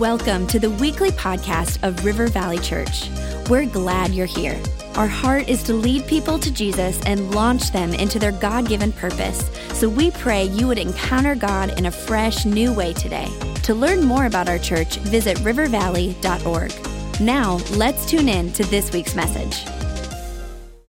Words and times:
Welcome 0.00 0.46
to 0.48 0.58
the 0.58 0.68
weekly 0.68 1.08
podcast 1.08 1.82
of 1.82 2.04
River 2.04 2.26
Valley 2.26 2.58
Church. 2.58 3.08
We're 3.48 3.64
glad 3.64 4.10
you're 4.10 4.26
here. 4.26 4.60
Our 4.94 5.06
heart 5.06 5.48
is 5.48 5.62
to 5.62 5.72
lead 5.72 6.06
people 6.06 6.38
to 6.38 6.52
Jesus 6.52 7.00
and 7.06 7.34
launch 7.34 7.72
them 7.72 7.94
into 7.94 8.18
their 8.18 8.32
God 8.32 8.68
given 8.68 8.92
purpose. 8.92 9.48
So 9.72 9.88
we 9.88 10.10
pray 10.10 10.44
you 10.48 10.66
would 10.66 10.76
encounter 10.76 11.34
God 11.34 11.78
in 11.78 11.86
a 11.86 11.90
fresh, 11.90 12.44
new 12.44 12.74
way 12.74 12.92
today. 12.92 13.26
To 13.62 13.74
learn 13.74 14.04
more 14.04 14.26
about 14.26 14.50
our 14.50 14.58
church, 14.58 14.98
visit 14.98 15.38
rivervalley.org. 15.38 17.20
Now, 17.22 17.54
let's 17.78 18.04
tune 18.04 18.28
in 18.28 18.52
to 18.52 18.64
this 18.64 18.92
week's 18.92 19.14
message. 19.14 19.64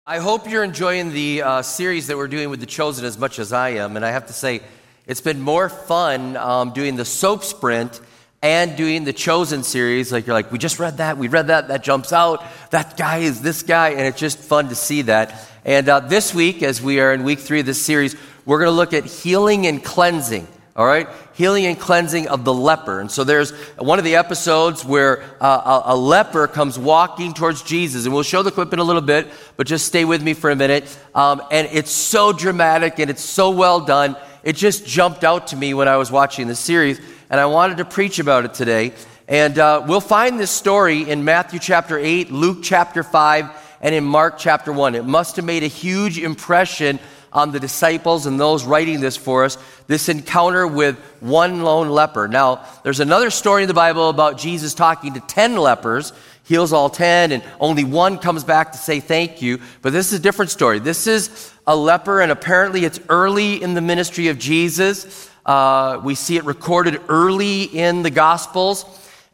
I 0.06 0.16
hope 0.16 0.48
you're 0.48 0.64
enjoying 0.64 1.12
the 1.12 1.42
uh, 1.42 1.60
series 1.60 2.06
that 2.06 2.16
we're 2.16 2.28
doing 2.28 2.48
with 2.48 2.60
The 2.60 2.66
Chosen 2.66 3.04
as 3.04 3.18
much 3.18 3.38
as 3.38 3.52
I 3.52 3.70
am. 3.70 3.96
And 3.96 4.06
I 4.06 4.12
have 4.12 4.28
to 4.28 4.32
say, 4.32 4.62
it's 5.06 5.20
been 5.20 5.42
more 5.42 5.68
fun 5.68 6.38
um, 6.38 6.70
doing 6.70 6.96
the 6.96 7.04
soap 7.04 7.44
sprint 7.44 8.00
and 8.44 8.76
doing 8.76 9.04
the 9.04 9.12
Chosen 9.14 9.62
series. 9.62 10.12
Like, 10.12 10.26
you're 10.26 10.34
like, 10.34 10.52
we 10.52 10.58
just 10.58 10.78
read 10.78 10.98
that, 10.98 11.16
we 11.16 11.28
read 11.28 11.46
that, 11.46 11.68
that 11.68 11.82
jumps 11.82 12.12
out, 12.12 12.44
that 12.72 12.94
guy 12.94 13.18
is 13.18 13.40
this 13.40 13.62
guy, 13.62 13.92
and 13.92 14.02
it's 14.02 14.20
just 14.20 14.38
fun 14.38 14.68
to 14.68 14.74
see 14.74 15.00
that. 15.02 15.48
And 15.64 15.88
uh, 15.88 16.00
this 16.00 16.34
week, 16.34 16.62
as 16.62 16.82
we 16.82 17.00
are 17.00 17.14
in 17.14 17.24
week 17.24 17.38
three 17.38 17.60
of 17.60 17.66
this 17.66 17.80
series, 17.80 18.14
we're 18.44 18.58
going 18.58 18.70
to 18.70 18.76
look 18.76 18.92
at 18.92 19.06
healing 19.06 19.66
and 19.66 19.82
cleansing. 19.82 20.46
All 20.76 20.84
right? 20.84 21.08
Healing 21.32 21.64
and 21.64 21.80
cleansing 21.80 22.28
of 22.28 22.44
the 22.44 22.52
leper. 22.52 23.00
And 23.00 23.10
so 23.10 23.24
there's 23.24 23.52
one 23.78 23.98
of 23.98 24.04
the 24.04 24.16
episodes 24.16 24.84
where 24.84 25.22
uh, 25.40 25.82
a, 25.86 25.94
a, 25.94 25.96
leper 25.96 26.46
comes 26.46 26.78
walking 26.78 27.32
towards 27.32 27.62
Jesus. 27.62 28.04
And 28.04 28.12
we'll 28.12 28.24
show 28.24 28.42
the 28.42 28.50
clip 28.50 28.74
in 28.74 28.78
a 28.78 28.84
little 28.84 29.00
bit, 29.00 29.28
but 29.56 29.66
just 29.66 29.86
stay 29.86 30.04
with 30.04 30.22
me 30.22 30.34
for 30.34 30.50
a 30.50 30.56
minute. 30.56 30.84
Um, 31.14 31.40
and 31.50 31.66
it's 31.72 31.92
so 31.92 32.32
dramatic 32.34 32.98
and 32.98 33.08
it's 33.08 33.24
so 33.24 33.50
well 33.50 33.80
done. 33.80 34.16
It 34.42 34.56
just 34.56 34.84
jumped 34.84 35.24
out 35.24 35.46
to 35.48 35.56
me 35.56 35.72
when 35.72 35.88
I 35.88 35.96
was 35.96 36.10
watching 36.12 36.48
the 36.48 36.54
series 36.54 37.00
and 37.30 37.40
I 37.40 37.46
wanted 37.46 37.78
to 37.78 37.84
preach 37.84 38.18
about 38.18 38.44
it 38.44 38.54
today. 38.54 38.92
And 39.26 39.58
uh, 39.58 39.84
we'll 39.86 40.00
find 40.00 40.38
this 40.38 40.50
story 40.50 41.08
in 41.08 41.24
Matthew 41.24 41.58
chapter 41.58 41.98
8, 41.98 42.30
Luke 42.30 42.58
chapter 42.62 43.02
5, 43.02 43.78
and 43.80 43.94
in 43.94 44.04
Mark 44.04 44.38
chapter 44.38 44.72
1. 44.72 44.94
It 44.94 45.04
must 45.04 45.36
have 45.36 45.44
made 45.44 45.62
a 45.62 45.68
huge 45.68 46.18
impression 46.18 46.98
on 47.32 47.50
the 47.50 47.58
disciples 47.58 48.26
and 48.26 48.38
those 48.38 48.64
writing 48.64 49.00
this 49.00 49.16
for 49.16 49.44
us 49.44 49.58
this 49.86 50.08
encounter 50.08 50.66
with 50.66 50.98
one 51.20 51.62
lone 51.62 51.90
leper. 51.90 52.28
Now, 52.28 52.64
there's 52.82 53.00
another 53.00 53.30
story 53.30 53.62
in 53.62 53.68
the 53.68 53.74
Bible 53.74 54.08
about 54.08 54.38
Jesus 54.38 54.72
talking 54.72 55.14
to 55.14 55.20
10 55.20 55.56
lepers, 55.56 56.12
heals 56.44 56.72
all 56.72 56.88
10, 56.88 57.32
and 57.32 57.42
only 57.60 57.84
one 57.84 58.18
comes 58.18 58.44
back 58.44 58.72
to 58.72 58.78
say 58.78 59.00
thank 59.00 59.42
you. 59.42 59.60
But 59.82 59.92
this 59.92 60.12
is 60.12 60.20
a 60.20 60.22
different 60.22 60.50
story. 60.50 60.78
This 60.78 61.06
is 61.06 61.52
a 61.66 61.76
leper, 61.76 62.20
and 62.20 62.32
apparently 62.32 62.84
it's 62.84 63.00
early 63.08 63.62
in 63.62 63.74
the 63.74 63.80
ministry 63.80 64.28
of 64.28 64.38
Jesus. 64.38 65.30
Uh, 65.44 66.00
we 66.02 66.14
see 66.14 66.36
it 66.36 66.44
recorded 66.44 67.00
early 67.08 67.64
in 67.64 68.02
the 68.02 68.10
Gospels. 68.10 68.84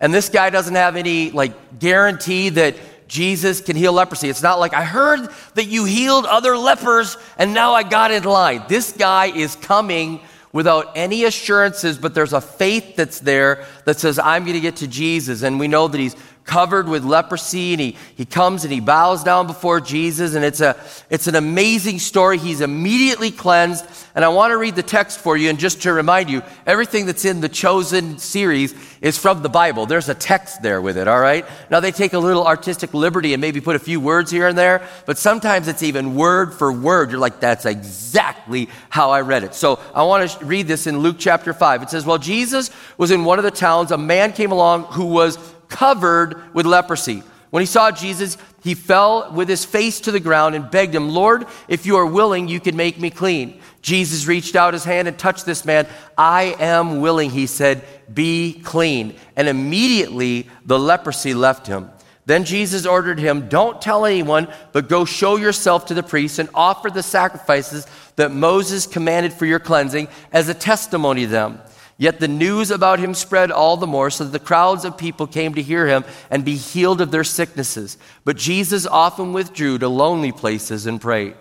And 0.01 0.13
this 0.13 0.29
guy 0.29 0.51
doesn't 0.51 0.75
have 0.75 0.97
any 0.97 1.31
like 1.31 1.79
guarantee 1.79 2.49
that 2.51 2.77
Jesus 3.07 3.61
can 3.61 3.77
heal 3.77 3.93
leprosy. 3.93 4.29
It's 4.29 4.43
not 4.43 4.61
like 4.61 4.73
I 4.73 4.85
heard 4.85 5.29
that 5.55 5.67
you 5.67 5.85
healed 5.85 6.27
other 6.27 6.57
lepers 6.57 7.17
and 7.39 7.53
now 7.53 7.75
I 7.75 7.83
got 7.83 8.11
in 8.11 8.23
line. 8.25 8.63
This 8.69 8.93
guy 8.93 9.27
is 9.27 9.57
coming 9.57 10.21
without 10.53 10.93
any 10.97 11.25
assurances, 11.25 11.99
but 11.99 12.15
there's 12.15 12.33
a 12.33 12.41
faith 12.41 12.97
that's 12.97 13.21
there 13.21 13.65
that 13.85 13.99
says, 13.99 14.19
I'm 14.19 14.45
going 14.45 14.55
to 14.55 14.61
get 14.61 14.77
to 14.77 14.89
Jesus. 14.89 15.43
And 15.43 15.61
we 15.61 15.69
know 15.69 15.87
that 15.87 15.99
he's 15.99 16.17
covered 16.51 16.89
with 16.89 17.05
leprosy 17.05 17.75
and 17.75 17.81
he, 17.81 17.97
he 18.17 18.25
comes 18.25 18.65
and 18.65 18.73
he 18.73 18.81
bows 18.81 19.23
down 19.23 19.47
before 19.47 19.81
Jesus 19.81 20.35
and 20.35 20.45
it's, 20.45 20.61
a, 20.61 20.77
it's 21.09 21.29
an 21.29 21.37
amazing 21.37 22.01
story. 22.01 22.39
He's 22.39 22.61
immediately 22.61 23.31
cleansed. 23.31 23.87
And 24.17 24.25
I 24.25 24.31
want 24.31 24.51
to 24.51 24.57
read 24.57 24.75
the 24.75 24.83
text 24.83 25.21
for 25.21 25.37
you 25.37 25.49
and 25.49 25.61
just 25.61 25.83
to 25.83 25.93
remind 25.93 26.29
you, 26.29 26.43
everything 26.67 27.07
that's 27.07 27.25
in 27.25 27.41
the 27.41 27.49
Chosen 27.49 28.19
series 28.19 28.75
is 29.01 29.17
from 29.17 29.43
the 29.43 29.49
Bible. 29.49 29.87
There's 29.87 30.09
a 30.09 30.15
text 30.15 30.61
there 30.61 30.83
with 30.83 30.99
it, 30.99 31.07
all 31.07 31.21
right? 31.21 31.47
Now 31.71 31.79
they 31.79 31.93
take 31.93 32.15
a 32.15 32.19
little 32.19 32.45
artistic 32.45 32.95
liberty 32.95 33.33
and 33.33 33.41
maybe 33.41 33.61
put 33.61 33.77
a 33.77 33.79
few 33.79 34.01
words 34.01 34.33
here 34.33 34.49
and 34.49 34.59
there, 34.59 34.85
but 35.07 35.19
sometimes 35.19 35.69
it's 35.69 35.85
even 35.85 36.17
word 36.17 36.53
for 36.53 36.73
word. 36.73 37.13
You're 37.13 37.21
like, 37.21 37.39
that's 37.39 37.65
exactly 37.65 38.69
how 38.89 39.13
I 39.13 39.21
read 39.21 39.45
it. 39.45 39.55
So 39.55 39.79
I 39.95 40.03
want 40.03 40.29
to 40.29 40.45
read 40.45 40.67
this 40.67 40.89
in 40.89 40.99
Luke 40.99 41.17
chapter 41.21 41.53
5. 41.53 41.85
It 41.85 41.91
says, 41.91 42.05
While 42.05 42.19
Jesus 42.19 42.73
was 42.99 43.13
in 43.13 43.25
one 43.25 43.39
of 43.39 43.45
the 43.45 43.53
towns, 43.53 43.93
a 43.93 43.99
man 43.99 44.33
came 44.33 44.51
along 44.51 44.83
who 44.87 45.05
was 45.05 45.39
covered 45.71 46.55
with 46.55 46.67
leprosy. 46.67 47.23
When 47.51 47.63
he 47.63 47.67
saw 47.67 47.91
Jesus, 47.91 48.37
he 48.63 48.75
fell 48.75 49.33
with 49.33 49.49
his 49.49 49.65
face 49.65 50.01
to 50.01 50.13
the 50.13 50.21
ground 50.21 50.55
and 50.55 50.71
begged 50.71 50.95
him, 50.95 51.09
Lord, 51.09 51.47
if 51.67 51.87
you 51.87 51.97
are 51.97 52.07
willing, 52.07 52.47
you 52.47 52.61
can 52.61 52.77
make 52.77 53.01
me 53.01 53.11
clean. 53.11 53.61
Jesus 53.83 54.27
reached 54.27 54.55
out 54.55 54.75
his 54.75 54.85
hand 54.85 55.09
and 55.09 55.19
touched 55.19 55.47
this 55.47 55.65
man. 55.65 55.89
I 56.17 56.55
am 56.61 57.01
willing, 57.01 57.31
he 57.31 57.47
said, 57.47 57.83
be 58.13 58.61
clean. 58.65 59.17
And 59.35 59.49
immediately 59.49 60.49
the 60.65 60.79
leprosy 60.79 61.35
left 61.35 61.67
him. 61.67 61.91
Then 62.27 62.45
Jesus 62.45 62.87
ordered 62.87 63.19
him, 63.19 63.49
Don't 63.49 63.81
tell 63.83 64.05
anyone, 64.05 64.47
but 64.73 64.89
go 64.89 65.05
show 65.05 65.37
yourself 65.37 65.87
to 65.87 65.95
the 65.95 66.03
priests 66.03 66.39
and 66.39 66.49
offer 66.55 66.89
the 66.89 67.03
sacrifices 67.03 67.87
that 68.15 68.31
Moses 68.31 68.87
commanded 68.87 69.33
for 69.33 69.47
your 69.47 69.59
cleansing 69.59 70.07
as 70.33 70.49
a 70.49 70.55
testimony 70.55 71.23
to 71.23 71.29
them. 71.29 71.61
Yet 72.01 72.19
the 72.19 72.29
news 72.29 72.71
about 72.71 72.99
him 72.99 73.13
spread 73.13 73.51
all 73.51 73.77
the 73.77 73.87
more, 73.87 74.09
so 74.09 74.25
that 74.25 74.31
the 74.31 74.39
crowds 74.43 74.87
of 74.87 74.97
people 74.97 75.27
came 75.27 75.53
to 75.53 75.63
hear 75.63 75.87
him 75.87 76.03
and 76.31 76.47
be 76.47 76.57
healed 76.57 77.03
of 77.03 77.11
their 77.11 77.25
sicknesses. 77.25 77.99
But 78.25 78.39
Jesus 78.39 78.87
often 78.87 79.35
withdrew 79.35 79.77
to 79.77 79.89
lonely 79.91 80.33
places 80.33 80.87
and 80.87 80.99
prayed. 80.99 81.35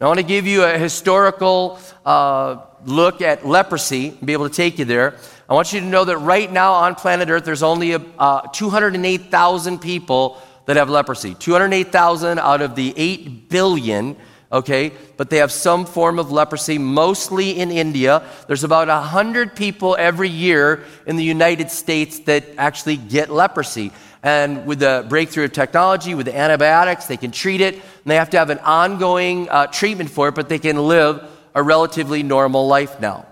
Now, 0.00 0.06
I 0.06 0.08
want 0.08 0.20
to 0.20 0.24
give 0.24 0.46
you 0.46 0.64
a 0.64 0.78
historical 0.78 1.78
uh, 2.06 2.62
look 2.86 3.20
at 3.20 3.46
leprosy 3.46 4.08
and 4.08 4.26
be 4.26 4.32
able 4.32 4.48
to 4.48 4.54
take 4.54 4.78
you 4.78 4.86
there. 4.86 5.14
I 5.46 5.52
want 5.52 5.74
you 5.74 5.80
to 5.80 5.86
know 5.86 6.06
that 6.06 6.16
right 6.16 6.50
now 6.50 6.72
on 6.72 6.94
planet 6.94 7.28
Earth, 7.28 7.44
there's 7.44 7.62
only 7.62 7.92
uh, 7.92 8.40
208,000 8.48 9.78
people 9.78 10.40
that 10.64 10.76
have 10.76 10.88
leprosy. 10.88 11.34
208,000 11.34 12.38
out 12.38 12.62
of 12.62 12.76
the 12.76 12.94
8 12.96 13.50
billion 13.50 14.16
okay? 14.52 14.92
But 15.16 15.30
they 15.30 15.38
have 15.38 15.50
some 15.50 15.86
form 15.86 16.18
of 16.18 16.30
leprosy, 16.30 16.78
mostly 16.78 17.58
in 17.58 17.70
India. 17.70 18.22
There's 18.46 18.64
about 18.64 18.88
100 18.88 19.56
people 19.56 19.96
every 19.98 20.28
year 20.28 20.84
in 21.06 21.16
the 21.16 21.24
United 21.24 21.70
States 21.70 22.20
that 22.20 22.44
actually 22.58 22.96
get 22.96 23.30
leprosy. 23.30 23.92
And 24.22 24.66
with 24.66 24.80
the 24.80 25.04
breakthrough 25.08 25.46
of 25.46 25.52
technology, 25.52 26.14
with 26.14 26.26
the 26.26 26.36
antibiotics, 26.36 27.06
they 27.06 27.16
can 27.16 27.32
treat 27.32 27.60
it. 27.60 27.74
And 27.74 27.82
they 28.04 28.16
have 28.16 28.30
to 28.30 28.38
have 28.38 28.50
an 28.50 28.58
ongoing 28.60 29.48
uh, 29.48 29.66
treatment 29.66 30.10
for 30.10 30.28
it, 30.28 30.34
but 30.34 30.48
they 30.48 30.58
can 30.58 30.76
live 30.76 31.28
a 31.54 31.62
relatively 31.62 32.22
normal 32.22 32.66
life 32.68 33.00
now. 33.00 33.26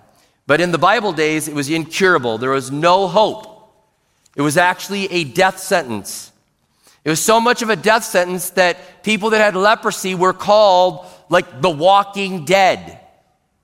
But 0.47 0.61
in 0.61 0.73
the 0.73 0.79
Bible 0.79 1.13
days, 1.13 1.47
it 1.47 1.55
was 1.55 1.71
incurable. 1.71 2.39
There 2.39 2.51
was 2.51 2.73
no 2.73 3.07
hope. 3.07 3.47
It 4.35 4.43
was 4.43 4.57
actually 4.57 5.07
a 5.13 5.25
death 5.25 5.59
sentence. 5.59 6.33
It 7.05 7.09
was 7.09 7.21
so 7.21 7.41
much 7.41 7.63
of 7.63 7.71
a 7.71 7.77
death 7.77 8.05
sentence 8.05 8.51
that 8.51 9.03
people 9.03 9.31
that 9.31 9.41
had 9.41 9.57
leprosy 9.57 10.15
were 10.15 10.33
called 10.33 11.07
like 11.31 11.63
the 11.63 11.71
walking 11.71 12.45
dead. 12.45 13.01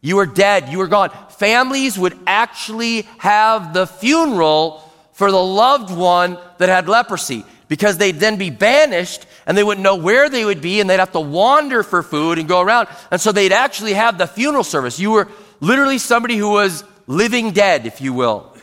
You 0.00 0.16
were 0.16 0.26
dead, 0.26 0.70
you 0.70 0.78
were 0.78 0.86
gone. 0.86 1.10
Families 1.30 1.98
would 1.98 2.18
actually 2.26 3.02
have 3.18 3.74
the 3.74 3.86
funeral 3.86 4.82
for 5.12 5.30
the 5.30 5.42
loved 5.42 5.94
one 5.94 6.38
that 6.58 6.68
had 6.68 6.88
leprosy 6.88 7.44
because 7.68 7.98
they'd 7.98 8.20
then 8.20 8.36
be 8.36 8.50
banished 8.50 9.26
and 9.46 9.58
they 9.58 9.64
wouldn't 9.64 9.82
know 9.82 9.96
where 9.96 10.28
they 10.28 10.44
would 10.44 10.60
be 10.60 10.80
and 10.80 10.88
they'd 10.88 11.00
have 11.00 11.12
to 11.12 11.20
wander 11.20 11.82
for 11.82 12.02
food 12.02 12.38
and 12.38 12.48
go 12.48 12.60
around. 12.60 12.88
And 13.10 13.20
so 13.20 13.32
they'd 13.32 13.52
actually 13.52 13.94
have 13.94 14.18
the 14.18 14.26
funeral 14.26 14.64
service. 14.64 15.00
You 15.00 15.10
were 15.10 15.28
literally 15.60 15.98
somebody 15.98 16.36
who 16.36 16.50
was 16.50 16.84
living 17.06 17.50
dead, 17.50 17.86
if 17.86 18.00
you 18.00 18.12
will. 18.12 18.54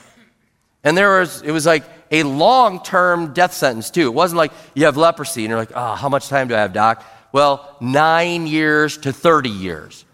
And 0.84 0.98
there 0.98 1.20
was, 1.20 1.42
it 1.42 1.52
was 1.52 1.66
like 1.66 1.84
a 2.12 2.24
long 2.24 2.84
term 2.84 3.34
death 3.34 3.54
sentence, 3.54 3.90
too. 3.90 4.08
It 4.08 4.14
wasn't 4.14 4.38
like 4.38 4.52
you 4.74 4.86
have 4.86 4.98
leprosy 4.98 5.44
and 5.44 5.50
you're 5.50 5.60
like, 5.60 5.72
oh, 5.74 5.96
how 5.96 6.10
much 6.10 6.30
time 6.30 6.48
do 6.48 6.56
I 6.56 6.60
have, 6.60 6.74
doc? 6.74 7.04
Well, 7.34 7.76
nine 7.82 8.48
years 8.48 8.98
to 9.00 9.12
30 9.12 9.50
years. 9.50 10.06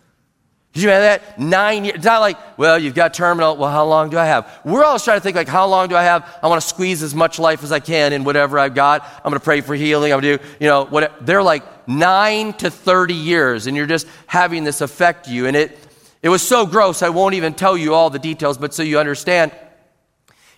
Did 0.73 0.83
you 0.83 0.89
have 0.89 1.01
that? 1.01 1.39
Nine 1.39 1.83
years. 1.83 1.97
It's 1.97 2.05
not 2.05 2.21
like, 2.21 2.37
well, 2.57 2.79
you've 2.79 2.95
got 2.95 3.13
terminal. 3.13 3.57
Well, 3.57 3.69
how 3.69 3.85
long 3.85 4.09
do 4.09 4.17
I 4.17 4.25
have? 4.25 4.61
We're 4.63 4.83
always 4.83 5.03
trying 5.03 5.17
to 5.17 5.21
think, 5.21 5.35
like, 5.35 5.49
how 5.49 5.67
long 5.67 5.89
do 5.89 5.95
I 5.97 6.03
have? 6.03 6.39
I 6.41 6.47
want 6.47 6.61
to 6.61 6.67
squeeze 6.67 7.03
as 7.03 7.13
much 7.13 7.37
life 7.37 7.61
as 7.61 7.71
I 7.73 7.81
can 7.81 8.13
in 8.13 8.23
whatever 8.23 8.57
I've 8.57 8.73
got. 8.73 9.03
I'm 9.03 9.31
going 9.31 9.33
to 9.33 9.43
pray 9.43 9.59
for 9.59 9.75
healing. 9.75 10.13
I'm 10.13 10.21
going 10.21 10.37
to 10.37 10.43
do, 10.43 10.49
you 10.61 10.67
know, 10.67 10.85
what. 10.85 11.25
They're 11.25 11.43
like 11.43 11.87
nine 11.89 12.53
to 12.53 12.71
30 12.71 13.13
years, 13.13 13.67
and 13.67 13.75
you're 13.75 13.85
just 13.85 14.07
having 14.25 14.63
this 14.63 14.79
affect 14.79 15.27
you. 15.27 15.47
And 15.47 15.57
it, 15.57 15.77
it 16.21 16.29
was 16.29 16.41
so 16.41 16.65
gross, 16.65 17.01
I 17.01 17.09
won't 17.09 17.35
even 17.35 17.53
tell 17.53 17.77
you 17.77 17.93
all 17.93 18.09
the 18.09 18.19
details, 18.19 18.57
but 18.57 18.73
so 18.73 18.81
you 18.81 18.97
understand. 18.99 19.51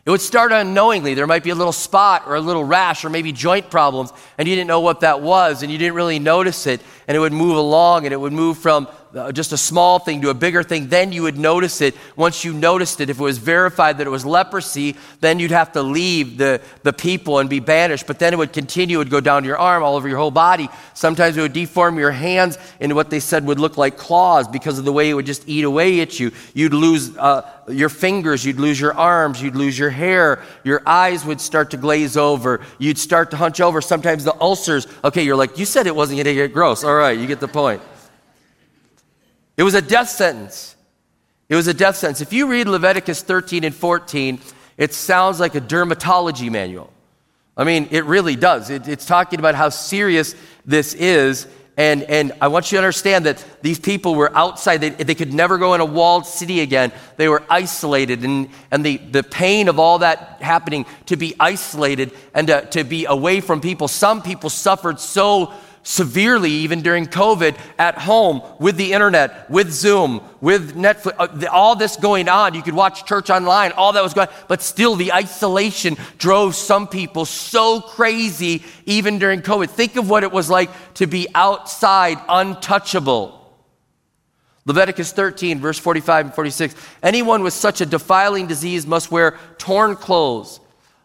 It 0.03 0.09
would 0.09 0.21
start 0.21 0.51
unknowingly. 0.51 1.13
There 1.13 1.27
might 1.27 1.43
be 1.43 1.51
a 1.51 1.55
little 1.55 1.71
spot 1.71 2.23
or 2.25 2.35
a 2.35 2.41
little 2.41 2.63
rash 2.63 3.05
or 3.05 3.09
maybe 3.09 3.31
joint 3.31 3.69
problems, 3.69 4.11
and 4.37 4.47
you 4.47 4.55
didn't 4.55 4.67
know 4.67 4.79
what 4.79 5.01
that 5.01 5.21
was, 5.21 5.61
and 5.61 5.71
you 5.71 5.77
didn't 5.77 5.93
really 5.93 6.17
notice 6.17 6.65
it. 6.65 6.81
And 7.07 7.15
it 7.15 7.19
would 7.19 7.33
move 7.33 7.55
along, 7.55 8.05
and 8.05 8.13
it 8.13 8.17
would 8.17 8.33
move 8.33 8.57
from 8.57 8.87
just 9.33 9.51
a 9.51 9.57
small 9.57 9.99
thing 9.99 10.21
to 10.21 10.29
a 10.29 10.33
bigger 10.33 10.63
thing, 10.63 10.87
then 10.87 11.11
you 11.11 11.23
would 11.23 11.37
notice 11.37 11.81
it. 11.81 11.95
Once 12.15 12.45
you 12.45 12.53
noticed 12.53 13.01
it, 13.01 13.09
if 13.09 13.19
it 13.19 13.23
was 13.23 13.37
verified 13.37 13.97
that 13.97 14.07
it 14.07 14.09
was 14.09 14.25
leprosy, 14.25 14.95
then 15.19 15.39
you'd 15.39 15.51
have 15.51 15.73
to 15.73 15.81
leave 15.81 16.37
the, 16.37 16.61
the 16.83 16.93
people 16.93 17.39
and 17.39 17.49
be 17.49 17.59
banished. 17.59 18.07
But 18.07 18.19
then 18.19 18.33
it 18.33 18.37
would 18.37 18.53
continue, 18.53 18.97
it 18.97 18.99
would 18.99 19.09
go 19.09 19.19
down 19.19 19.43
your 19.43 19.57
arm, 19.57 19.83
all 19.83 19.95
over 19.95 20.07
your 20.07 20.17
whole 20.17 20.31
body. 20.31 20.69
Sometimes 20.93 21.35
it 21.35 21.41
would 21.41 21.53
deform 21.53 21.99
your 21.99 22.11
hands 22.11 22.57
into 22.79 22.95
what 22.95 23.09
they 23.09 23.19
said 23.19 23.45
would 23.45 23.59
look 23.59 23.77
like 23.77 23.97
claws 23.97 24.47
because 24.47 24.79
of 24.79 24.85
the 24.85 24.93
way 24.93 25.09
it 25.09 25.13
would 25.13 25.25
just 25.25 25.47
eat 25.47 25.65
away 25.65 25.99
at 25.99 26.19
you. 26.19 26.31
You'd 26.53 26.73
lose 26.73 27.15
uh, 27.17 27.49
your 27.67 27.89
fingers, 27.89 28.45
you'd 28.45 28.59
lose 28.59 28.79
your 28.79 28.93
arms, 28.93 29.41
you'd 29.41 29.55
lose 29.55 29.77
your 29.77 29.89
hair, 29.89 30.41
your 30.63 30.81
eyes 30.85 31.25
would 31.25 31.41
start 31.41 31.71
to 31.71 31.77
glaze 31.77 32.15
over, 32.15 32.61
you'd 32.79 32.97
start 32.97 33.31
to 33.31 33.37
hunch 33.37 33.59
over. 33.59 33.81
Sometimes 33.81 34.23
the 34.23 34.35
ulcers, 34.39 34.87
okay, 35.03 35.23
you're 35.23 35.35
like, 35.35 35.57
you 35.57 35.65
said 35.65 35.87
it 35.87 35.95
wasn't 35.95 36.17
going 36.17 36.25
to 36.25 36.33
get 36.33 36.53
gross. 36.53 36.83
All 36.83 36.95
right, 36.95 37.17
you 37.17 37.27
get 37.27 37.39
the 37.39 37.47
point. 37.47 37.81
It 39.61 39.63
was 39.63 39.75
a 39.75 39.81
death 39.83 40.09
sentence. 40.09 40.75
It 41.47 41.55
was 41.55 41.67
a 41.67 41.73
death 41.75 41.95
sentence. 41.95 42.19
If 42.19 42.33
you 42.33 42.47
read 42.47 42.67
Leviticus 42.67 43.21
13 43.21 43.63
and 43.63 43.75
14, 43.75 44.39
it 44.75 44.91
sounds 44.91 45.39
like 45.39 45.53
a 45.53 45.61
dermatology 45.61 46.49
manual. 46.49 46.91
I 47.55 47.63
mean, 47.63 47.87
it 47.91 48.05
really 48.05 48.35
does. 48.35 48.71
It, 48.71 48.87
it's 48.87 49.05
talking 49.05 49.37
about 49.37 49.53
how 49.53 49.69
serious 49.69 50.33
this 50.65 50.95
is. 50.95 51.45
And, 51.77 52.01
and 52.01 52.31
I 52.41 52.47
want 52.47 52.71
you 52.71 52.77
to 52.77 52.79
understand 52.79 53.27
that 53.27 53.45
these 53.61 53.77
people 53.77 54.15
were 54.15 54.35
outside. 54.35 54.77
They, 54.81 54.89
they 54.89 55.13
could 55.13 55.31
never 55.31 55.59
go 55.59 55.75
in 55.75 55.79
a 55.79 55.85
walled 55.85 56.25
city 56.25 56.61
again. 56.61 56.91
They 57.17 57.27
were 57.27 57.43
isolated. 57.47 58.23
And, 58.23 58.49
and 58.71 58.83
the, 58.83 58.97
the 58.97 59.21
pain 59.21 59.67
of 59.67 59.77
all 59.77 59.99
that 59.99 60.41
happening 60.41 60.87
to 61.05 61.17
be 61.17 61.35
isolated 61.39 62.13
and 62.33 62.47
to, 62.47 62.65
to 62.71 62.83
be 62.83 63.05
away 63.05 63.41
from 63.41 63.61
people, 63.61 63.87
some 63.87 64.23
people 64.23 64.49
suffered 64.49 64.99
so 64.99 65.53
severely 65.83 66.51
even 66.51 66.81
during 66.81 67.07
COVID 67.07 67.57
at 67.77 67.97
home 67.97 68.41
with 68.59 68.77
the 68.77 68.93
internet, 68.93 69.49
with 69.49 69.71
Zoom, 69.71 70.21
with 70.39 70.75
Netflix, 70.75 71.13
uh, 71.17 71.49
all 71.51 71.75
this 71.75 71.95
going 71.97 72.29
on. 72.29 72.53
You 72.53 72.61
could 72.61 72.73
watch 72.73 73.05
church 73.05 73.29
online, 73.29 73.71
all 73.73 73.93
that 73.93 74.03
was 74.03 74.13
going 74.13 74.27
on, 74.27 74.33
but 74.47 74.61
still 74.61 74.95
the 74.95 75.13
isolation 75.13 75.97
drove 76.17 76.55
some 76.55 76.87
people 76.87 77.25
so 77.25 77.81
crazy 77.81 78.63
even 78.85 79.19
during 79.19 79.41
COVID. 79.41 79.69
Think 79.69 79.95
of 79.95 80.09
what 80.09 80.23
it 80.23 80.31
was 80.31 80.49
like 80.49 80.69
to 80.95 81.07
be 81.07 81.27
outside, 81.33 82.19
untouchable. 82.29 83.39
Leviticus 84.65 85.11
13, 85.11 85.59
verse 85.59 85.79
45 85.79 86.27
and 86.27 86.35
46. 86.35 86.75
Anyone 87.01 87.41
with 87.41 87.53
such 87.53 87.81
a 87.81 87.85
defiling 87.85 88.45
disease 88.45 88.85
must 88.85 89.11
wear 89.11 89.39
torn 89.57 89.95
clothes. 89.95 90.59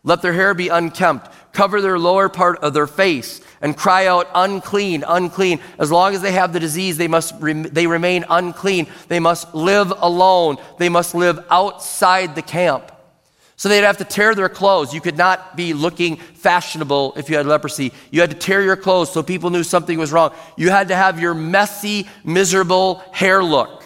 Let 0.04 0.22
their 0.22 0.34
hair 0.34 0.54
be 0.54 0.68
unkempt. 0.68 1.28
Cover 1.56 1.80
their 1.80 1.98
lower 1.98 2.28
part 2.28 2.58
of 2.58 2.74
their 2.74 2.86
face 2.86 3.40
and 3.62 3.74
cry 3.74 4.08
out, 4.08 4.28
unclean, 4.34 5.02
unclean. 5.08 5.58
As 5.78 5.90
long 5.90 6.14
as 6.14 6.20
they 6.20 6.32
have 6.32 6.52
the 6.52 6.60
disease, 6.60 6.98
they 6.98 7.08
must 7.08 7.34
rem- 7.40 7.62
they 7.62 7.86
remain 7.86 8.26
unclean. 8.28 8.86
They 9.08 9.20
must 9.20 9.54
live 9.54 9.90
alone. 9.90 10.58
They 10.76 10.90
must 10.90 11.14
live 11.14 11.42
outside 11.50 12.34
the 12.34 12.42
camp. 12.42 12.92
So 13.56 13.70
they'd 13.70 13.84
have 13.84 13.96
to 13.96 14.04
tear 14.04 14.34
their 14.34 14.50
clothes. 14.50 14.92
You 14.92 15.00
could 15.00 15.16
not 15.16 15.56
be 15.56 15.72
looking 15.72 16.16
fashionable 16.18 17.14
if 17.16 17.30
you 17.30 17.38
had 17.38 17.46
leprosy. 17.46 17.94
You 18.10 18.20
had 18.20 18.32
to 18.32 18.36
tear 18.36 18.60
your 18.60 18.76
clothes 18.76 19.10
so 19.10 19.22
people 19.22 19.48
knew 19.48 19.64
something 19.64 19.98
was 19.98 20.12
wrong. 20.12 20.34
You 20.58 20.68
had 20.68 20.88
to 20.88 20.94
have 20.94 21.18
your 21.18 21.32
messy, 21.32 22.06
miserable 22.22 23.02
hair 23.12 23.42
look. 23.42 23.82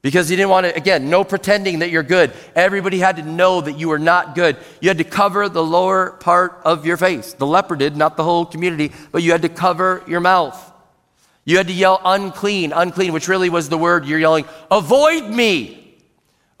Because 0.00 0.30
you 0.30 0.36
didn't 0.36 0.50
want 0.50 0.66
to, 0.66 0.76
again, 0.76 1.10
no 1.10 1.24
pretending 1.24 1.80
that 1.80 1.90
you're 1.90 2.04
good. 2.04 2.32
Everybody 2.54 2.98
had 2.98 3.16
to 3.16 3.22
know 3.22 3.60
that 3.60 3.78
you 3.78 3.88
were 3.88 3.98
not 3.98 4.34
good. 4.34 4.56
You 4.80 4.88
had 4.88 4.98
to 4.98 5.04
cover 5.04 5.48
the 5.48 5.62
lower 5.62 6.12
part 6.12 6.60
of 6.64 6.86
your 6.86 6.96
face. 6.96 7.32
The 7.32 7.46
leper 7.46 7.74
did, 7.74 7.96
not 7.96 8.16
the 8.16 8.22
whole 8.22 8.46
community, 8.46 8.92
but 9.10 9.22
you 9.22 9.32
had 9.32 9.42
to 9.42 9.48
cover 9.48 10.04
your 10.06 10.20
mouth. 10.20 10.64
You 11.44 11.56
had 11.56 11.66
to 11.66 11.72
yell 11.72 12.00
unclean, 12.04 12.72
unclean, 12.72 13.12
which 13.12 13.26
really 13.26 13.48
was 13.48 13.68
the 13.68 13.78
word 13.78 14.04
you're 14.04 14.18
yelling, 14.18 14.44
avoid 14.70 15.24
me, 15.24 15.96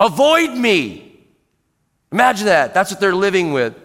avoid 0.00 0.50
me. 0.56 1.04
Imagine 2.10 2.46
that. 2.46 2.72
That's 2.72 2.90
what 2.90 2.98
they're 2.98 3.14
living 3.14 3.52
with. 3.52 3.76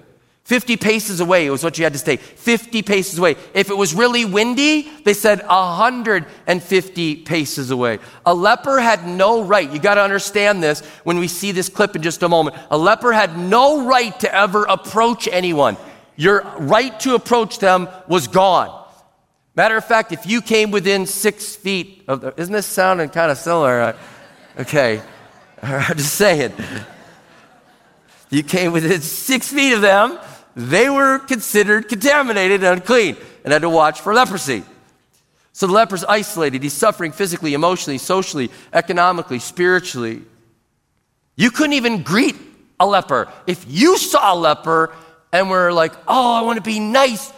50 0.44 0.76
paces 0.76 1.22
away 1.22 1.50
was 1.50 1.64
what 1.64 1.78
you 1.78 1.86
had 1.86 1.94
to 1.94 2.00
stay. 2.00 2.18
50 2.18 2.82
paces 2.82 3.18
away. 3.18 3.36
If 3.54 3.70
it 3.70 3.78
was 3.78 3.94
really 3.94 4.26
windy, 4.26 4.90
they 5.06 5.14
said 5.14 5.40
150 5.40 7.16
paces 7.18 7.72
away. 7.72 8.00
A 8.26 8.36
leper 8.36 8.80
had 8.80 9.08
no 9.08 9.44
right. 9.44 9.72
You 9.72 9.80
got 9.80 9.96
to 9.96 10.02
understand 10.02 10.62
this 10.62 10.82
when 11.06 11.18
we 11.18 11.30
see 11.30 11.54
this 11.54 11.70
clip 11.70 11.96
in 11.96 12.02
just 12.02 12.24
a 12.24 12.30
moment. 12.30 12.58
A 12.72 12.78
leper 12.78 13.14
had 13.14 13.38
no 13.38 13.86
right 13.86 14.18
to 14.20 14.36
ever 14.36 14.66
approach 14.66 15.30
anyone. 15.30 15.78
Your 16.18 16.42
right 16.60 17.00
to 17.02 17.16
approach 17.16 17.60
them 17.60 17.88
was 18.10 18.28
gone. 18.28 18.82
Matter 19.56 19.78
of 19.78 19.86
fact, 19.86 20.12
if 20.12 20.26
you 20.26 20.42
came 20.42 20.72
within 20.72 21.06
six 21.06 21.56
feet 21.56 22.04
of 22.08 22.20
the, 22.22 22.34
isn't 22.38 22.54
this 22.54 22.66
sounding 22.66 23.10
kind 23.10 23.32
of 23.32 23.38
similar? 23.38 23.82
Uh, 23.82 23.98
okay, 24.60 25.02
I'm 25.62 25.96
just 25.96 26.16
saying. 26.16 26.52
You 28.30 28.42
came 28.42 28.72
within 28.72 29.00
six 29.02 29.54
feet 29.54 29.74
of 29.74 29.82
them, 29.82 30.20
they 30.56 30.90
were 30.90 31.20
considered 31.20 31.90
contaminated 31.90 32.64
and 32.64 32.80
unclean 32.80 33.18
and 33.44 33.54
had 33.54 33.64
to 33.64 33.70
watch 33.70 34.02
for 34.02 34.14
leprosy. 34.14 34.64
So 35.52 35.68
the 35.68 35.74
leper's 35.74 36.04
isolated. 36.04 36.64
He's 36.64 36.74
suffering 36.74 37.12
physically, 37.12 37.54
emotionally, 37.54 38.00
socially, 38.00 38.50
economically, 38.72 39.40
spiritually. 39.40 40.24
You 41.36 41.52
couldn't 41.52 41.74
even 41.74 42.02
greet 42.02 42.36
a 42.80 42.88
leper. 42.88 43.32
If 43.48 43.66
you 43.68 43.98
saw 43.98 44.34
a 44.34 44.36
leper 44.36 44.94
and 45.32 45.50
were 45.50 45.72
like, 45.72 45.94
oh, 46.08 46.34
I 46.34 46.42
want 46.42 46.58
to 46.58 46.64
be 46.64 46.80
nice, 46.80 47.32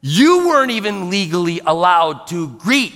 you 0.00 0.48
weren't 0.48 0.70
even 0.70 1.10
legally 1.10 1.60
allowed 1.64 2.26
to 2.28 2.48
greet 2.48 2.94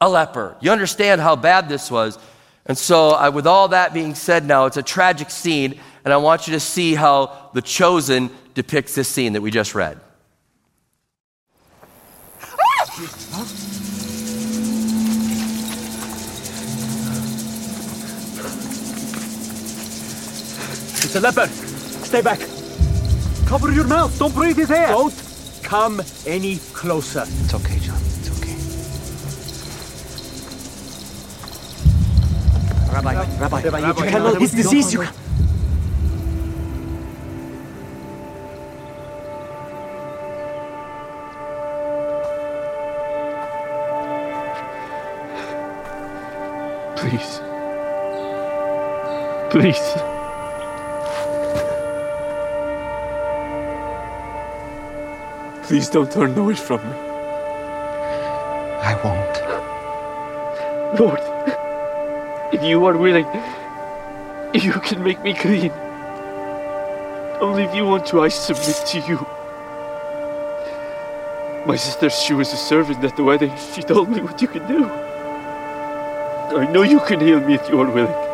a 0.00 0.08
leper. 0.08 0.56
You 0.60 0.72
understand 0.72 1.20
how 1.20 1.36
bad 1.36 1.68
this 1.68 1.90
was. 1.90 2.18
And 2.66 2.76
so, 2.76 3.10
uh, 3.10 3.30
with 3.32 3.46
all 3.46 3.68
that 3.68 3.94
being 3.94 4.14
said, 4.14 4.44
now 4.44 4.66
it's 4.66 4.76
a 4.76 4.82
tragic 4.82 5.30
scene, 5.30 5.78
and 6.04 6.12
I 6.12 6.16
want 6.16 6.48
you 6.48 6.54
to 6.54 6.60
see 6.60 6.94
how 6.94 7.50
the 7.54 7.62
chosen 7.62 8.30
depicts 8.56 8.94
this 8.94 9.06
scene 9.06 9.34
that 9.34 9.42
we 9.42 9.50
just 9.50 9.74
read. 9.74 10.00
It's 21.04 21.14
a 21.14 21.20
leopard. 21.20 21.50
Stay 21.50 22.22
back. 22.22 22.40
Cover 23.46 23.70
your 23.72 23.86
mouth. 23.86 24.18
Don't 24.18 24.34
breathe 24.34 24.56
his 24.56 24.70
air. 24.70 24.88
Don't 24.88 25.14
come 25.62 26.00
any 26.26 26.56
closer. 26.72 27.24
It's 27.26 27.52
okay, 27.52 27.78
John. 27.78 27.96
It's 27.96 28.30
okay. 28.38 28.56
Rabbi, 32.90 33.14
Rabbi, 33.38 33.62
Rabbi, 33.62 33.86
you 33.86 33.94
can 33.94 34.08
handle 34.08 34.34
his 34.36 34.52
disease. 34.52 34.94
You 34.94 35.00
can... 35.00 35.25
Please. 46.96 47.40
Please. 49.50 49.86
Please 55.66 55.88
don't 55.90 56.10
turn 56.10 56.36
away 56.38 56.54
from 56.54 56.80
me. 56.82 56.96
I 58.82 58.94
won't. 59.04 59.36
Lord, 61.00 61.20
if 62.52 62.62
you 62.62 62.84
are 62.86 62.96
willing, 62.96 63.26
you 64.54 64.72
can 64.72 65.02
make 65.02 65.20
me 65.22 65.34
clean. 65.34 65.72
Only 67.40 67.64
if 67.64 67.74
you 67.74 67.84
want 67.84 68.06
to, 68.06 68.22
I 68.22 68.28
submit 68.28 68.86
to 68.86 68.98
you. 69.00 69.18
My 71.66 71.76
sister, 71.76 72.08
she 72.10 72.32
was 72.32 72.52
a 72.52 72.56
servant 72.56 73.04
at 73.04 73.16
the 73.16 73.24
wedding. 73.24 73.52
She 73.74 73.82
told 73.82 74.08
me 74.08 74.20
what 74.20 74.40
you 74.40 74.48
can 74.48 74.66
do. 74.66 75.05
I 76.54 76.64
know 76.72 76.82
you 76.82 77.00
can 77.00 77.20
heal 77.20 77.40
me 77.40 77.54
if 77.54 77.68
you 77.68 77.80
are 77.80 77.90
willing. 77.90 78.25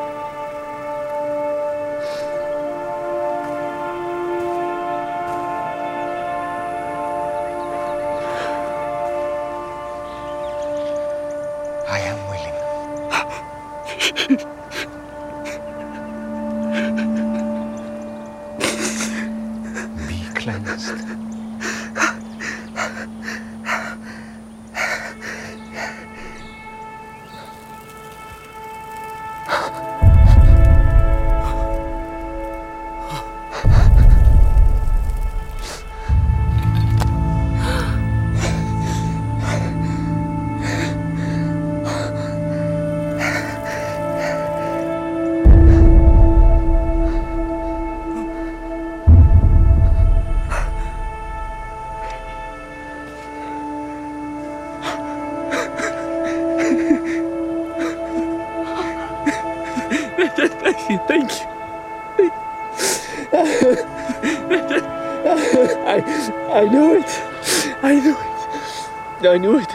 I 69.32 69.38
knew 69.38 69.56
it. 69.58 69.72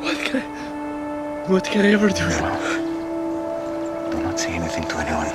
What 0.00 0.16
can 0.24 0.36
I, 0.36 0.44
what 1.50 1.64
can 1.64 1.84
I 1.84 1.90
ever 1.90 2.08
do? 2.08 2.28
Now? 2.28 4.10
Do 4.12 4.22
not 4.22 4.38
say 4.38 4.52
anything 4.52 4.84
to 4.84 4.96
anyone. 4.98 5.26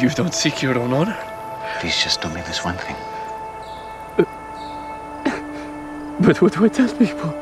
You 0.00 0.08
don't 0.10 0.32
seek 0.32 0.62
your 0.62 0.78
own 0.78 0.92
honor. 0.92 1.18
Please 1.80 2.00
just 2.00 2.20
do 2.22 2.28
me 2.28 2.42
this 2.42 2.64
one 2.64 2.76
thing. 2.76 2.94
But 6.20 6.40
what 6.40 6.52
do 6.52 6.64
I 6.64 6.68
tell 6.68 6.88
people? 6.94 7.32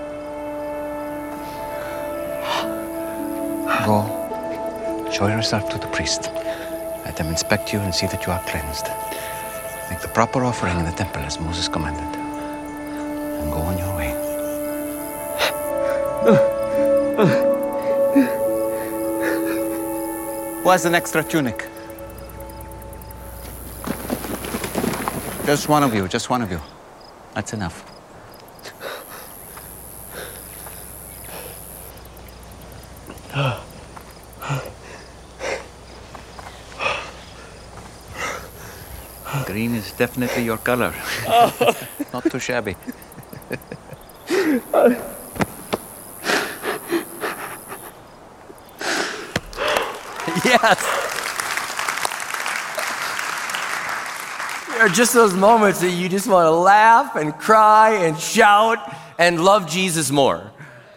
Go. 3.85 5.11
Show 5.13 5.27
yourself 5.27 5.69
to 5.69 5.79
the 5.79 5.89
priest. 5.89 6.31
Let 7.05 7.17
them 7.17 7.27
inspect 7.27 7.71
you 7.75 7.81
and 7.81 7.95
see 7.95 8.07
that 8.07 8.25
you 8.25 8.33
are 8.33 8.41
cleansed. 8.45 8.87
Make 9.91 10.01
the 10.01 10.09
proper 10.09 10.45
offering 10.45 10.79
in 10.79 10.85
the 10.85 10.93
temple 10.93 11.23
as 11.23 11.41
Moses 11.41 11.69
commanded. 11.69 12.03
And 13.41 13.51
go 13.51 13.59
on 13.59 13.79
your 13.79 13.97
way. 13.97 14.13
Who 20.63 20.69
has 20.71 20.85
an 20.85 20.95
extra 20.95 21.25
tunic? 21.25 21.67
Just 25.47 25.69
one 25.69 25.83
of 25.83 25.95
you, 25.95 26.07
just 26.07 26.29
one 26.29 26.43
of 26.43 26.51
you. 26.51 26.61
That's 27.33 27.55
enough. 27.55 27.85
Green 39.47 39.75
is 39.75 39.88
definitely 39.99 40.45
your 40.45 40.59
color. 40.59 40.95
Not 42.13 42.31
too 42.31 42.39
shabby. 42.39 42.77
Yes. 50.45 50.99
There 54.69 54.87
are 54.87 54.89
just 54.89 55.13
those 55.13 55.35
moments 55.35 55.81
that 55.81 55.91
you 55.91 56.09
just 56.09 56.29
want 56.29 56.47
to 56.47 56.53
laugh 56.53 57.17
and 57.17 57.35
cry 57.37 57.95
and 58.05 58.17
shout 58.19 58.79
and 59.19 59.45
love 59.45 59.69
Jesus 59.69 60.13
more. 60.13 60.53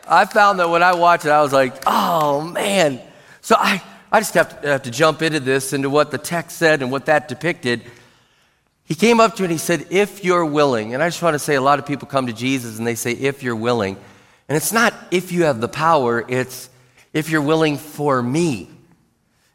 I 0.08 0.26
found 0.26 0.60
that 0.60 0.70
when 0.70 0.84
I 0.84 0.94
watched 0.94 1.26
it, 1.26 1.30
I 1.30 1.42
was 1.42 1.52
like, 1.52 1.82
oh 1.88 2.42
man. 2.42 3.02
So 3.42 3.56
I, 3.58 3.82
I 4.12 4.20
just 4.20 4.36
have 4.36 4.62
to, 4.62 4.68
have 4.68 4.84
to 4.84 4.92
jump 4.92 5.24
into 5.24 5.40
this, 5.40 5.74
into 5.74 5.90
what 5.90 6.12
the 6.12 6.20
text 6.20 6.58
said 6.58 6.84
and 6.84 6.92
what 6.92 7.08
that 7.08 7.28
depicted. 7.28 7.82
He 8.92 8.96
came 8.96 9.22
up 9.22 9.36
to 9.36 9.44
me 9.44 9.46
and 9.46 9.52
he 9.54 9.58
said, 9.58 9.88
if 9.90 10.22
you're 10.22 10.44
willing. 10.44 10.94
And 10.94 11.02
I 11.02 11.08
just 11.08 11.22
want 11.22 11.36
to 11.36 11.40
say 11.40 11.56
a 11.56 11.62
lot 11.62 11.80
of 11.80 11.86
people 11.86 12.10
come 12.10 12.28
to 12.28 12.34
Jesus 12.34 12.78
and 12.78 12.86
they 12.86 12.96
say, 12.96 13.14
if 13.14 13.42
you're 13.42 13.56
willing. 13.56 13.96
And 14.50 14.58
it's 14.58 14.74
not 14.74 14.94
if 15.12 15.32
you 15.32 15.44
have 15.44 15.62
the 15.62 15.70
power, 15.70 16.26
it's 16.28 16.70
if 17.14 17.30
you're 17.30 17.42
willing 17.42 17.78
for 17.78 18.22
me 18.22 18.70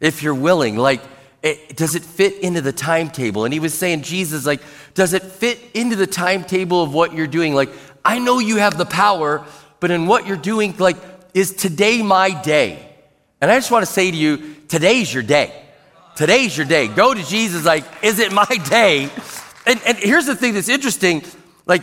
if 0.01 0.23
you're 0.23 0.35
willing. 0.35 0.79
Like, 0.79 1.03
it, 1.43 1.77
does 1.77 1.97
it 1.97 2.03
fit 2.03 2.39
into 2.39 2.63
the 2.63 2.73
timetable? 2.73 3.45
And 3.45 3.53
he 3.53 3.61
was 3.61 3.75
saying, 3.75 4.05
Jesus, 4.05 4.47
like, 4.47 4.63
does 4.95 5.13
it 5.13 5.23
fit 5.23 5.61
into 5.75 5.97
the 5.97 6.07
timetable 6.07 6.83
of 6.83 6.95
what 6.95 7.13
you're 7.13 7.27
doing? 7.27 7.55
Like, 7.55 7.69
I 8.03 8.19
know 8.19 8.39
you 8.39 8.57
have 8.57 8.79
the 8.79 8.87
power, 8.87 9.45
but 9.81 9.91
in 9.91 10.07
what 10.07 10.27
you're 10.27 10.39
doing, 10.39 10.75
like, 10.79 10.97
is 11.35 11.53
today 11.53 12.01
my 12.01 12.31
day? 12.43 12.89
And 13.43 13.51
I 13.51 13.57
just 13.57 13.71
want 13.71 13.85
to 13.85 13.93
say 13.93 14.11
to 14.11 14.17
you, 14.17 14.57
today's 14.69 15.13
your 15.13 15.23
day. 15.23 15.66
Today's 16.17 16.57
your 16.57 16.67
day. 16.67 16.89
Go 16.89 17.13
to 17.13 17.23
Jesus, 17.23 17.65
like, 17.67 17.85
is 18.03 18.19
it 18.19 18.33
my 18.33 18.47
day? 18.71 19.11
And, 19.67 19.81
and 19.87 19.99
here's 19.99 20.25
the 20.25 20.35
thing 20.35 20.55
that's 20.55 20.71
interesting. 20.71 21.23
Like, 21.67 21.83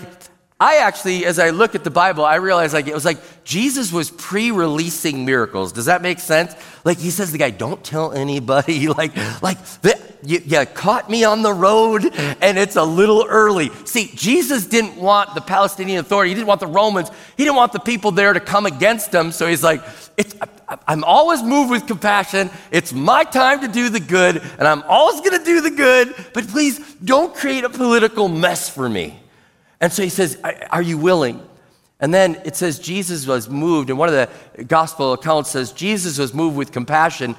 I 0.60 0.78
actually, 0.78 1.26
as 1.26 1.40
I 1.40 1.50
look 1.50 1.76
at 1.76 1.84
the 1.84 1.92
Bible, 1.92 2.24
I 2.26 2.36
realize 2.36 2.74
like 2.74 2.88
it 2.88 2.94
was 2.94 3.04
like 3.04 3.18
Jesus 3.44 3.92
was 3.92 4.10
pre-releasing 4.10 5.26
miracles. 5.26 5.74
Does 5.74 5.86
that 5.86 6.02
make 6.02 6.20
sense? 6.20 6.56
Like 6.86 7.00
he 7.00 7.10
says, 7.10 7.28
to 7.28 7.32
the 7.34 7.38
guy, 7.38 7.50
"Don't 7.50 7.84
tell 7.84 8.14
anybody." 8.14 8.88
Like, 8.94 9.16
like 9.42 9.64
the, 9.82 10.00
you, 10.24 10.40
you 10.46 10.66
caught 10.68 11.10
me 11.10 11.26
on 11.26 11.42
the 11.42 11.52
road, 11.52 12.06
and 12.42 12.58
it's 12.58 12.76
a 12.76 12.84
little 12.84 13.26
early. 13.28 13.72
See, 13.86 14.12
Jesus 14.16 14.66
didn't 14.68 14.96
want 14.96 15.36
the 15.36 15.42
Palestinian 15.42 16.00
Authority. 16.00 16.30
He 16.30 16.36
didn't 16.36 16.48
want 16.48 16.62
the 16.62 16.68
Romans. 16.68 17.10
He 17.36 17.44
didn't 17.44 17.58
want 17.58 17.74
the 17.74 17.80
people 17.80 18.12
there 18.12 18.32
to 18.32 18.40
come 18.40 18.66
against 18.66 19.14
him. 19.14 19.32
So 19.32 19.48
he's 19.48 19.64
like, 19.64 19.84
it's, 20.16 20.34
"I'm 20.88 21.04
always 21.04 21.42
moved 21.44 21.72
with 21.72 21.88
compassion. 21.88 22.50
It's 22.72 22.94
my 22.94 23.24
time 23.24 23.62
to 23.62 23.68
do 23.68 23.90
the 23.90 24.00
good, 24.00 24.42
and 24.58 24.68
I'm 24.68 24.84
always 24.84 25.22
going 25.22 25.38
to 25.38 25.46
do 25.46 25.62
the 25.62 25.72
good. 25.72 26.14
But 26.34 26.48
please 26.48 26.80
don't 27.04 27.34
create 27.34 27.64
a 27.64 27.70
political 27.70 28.28
mess 28.28 28.70
for 28.70 28.88
me." 28.90 29.20
And 29.84 29.92
so 29.92 30.02
he 30.02 30.08
says, 30.08 30.38
Are 30.72 30.82
you 30.82 30.98
willing? 30.98 31.46
And 32.00 32.14
then 32.14 32.42
it 32.46 32.56
says 32.56 32.80
Jesus 32.80 33.28
was 33.28 33.50
moved, 33.50 33.90
and 33.90 34.00
one 34.00 34.08
of 34.08 34.16
the 34.56 34.64
gospel 34.64 35.12
accounts 35.12 35.52
says 35.52 35.74
Jesus 35.74 36.18
was 36.18 36.34
moved 36.34 36.56
with 36.56 36.72
compassion, 36.72 37.36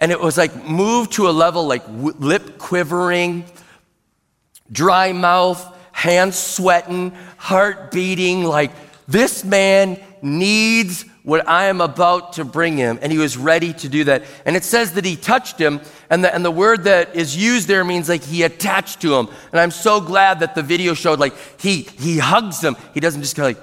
and 0.00 0.10
it 0.10 0.18
was 0.18 0.38
like 0.38 0.66
moved 0.66 1.12
to 1.12 1.28
a 1.28 1.30
level 1.30 1.66
like 1.66 1.82
lip 1.88 2.56
quivering, 2.56 3.44
dry 4.72 5.12
mouth, 5.12 5.62
hands 5.92 6.38
sweating, 6.38 7.12
heart 7.36 7.90
beating, 7.90 8.44
like 8.44 8.72
this 9.06 9.44
man 9.44 10.00
needs 10.22 11.04
what 11.28 11.46
I 11.46 11.66
am 11.66 11.82
about 11.82 12.32
to 12.34 12.44
bring 12.46 12.78
him. 12.78 12.98
And 13.02 13.12
he 13.12 13.18
was 13.18 13.36
ready 13.36 13.74
to 13.74 13.88
do 13.90 14.04
that. 14.04 14.22
And 14.46 14.56
it 14.56 14.64
says 14.64 14.92
that 14.92 15.04
he 15.04 15.14
touched 15.14 15.58
him, 15.58 15.82
and 16.08 16.24
the, 16.24 16.34
and 16.34 16.42
the 16.42 16.50
word 16.50 16.84
that 16.84 17.14
is 17.14 17.36
used 17.36 17.68
there 17.68 17.84
means 17.84 18.08
like 18.08 18.24
he 18.24 18.44
attached 18.44 19.02
to 19.02 19.14
him. 19.14 19.28
And 19.52 19.60
I'm 19.60 19.70
so 19.70 20.00
glad 20.00 20.40
that 20.40 20.54
the 20.54 20.62
video 20.62 20.94
showed 20.94 21.18
like 21.18 21.34
he, 21.60 21.82
he 21.82 22.16
hugs 22.16 22.64
him. 22.64 22.76
He 22.94 23.00
doesn't 23.00 23.20
just 23.20 23.36
of 23.36 23.44
like, 23.44 23.58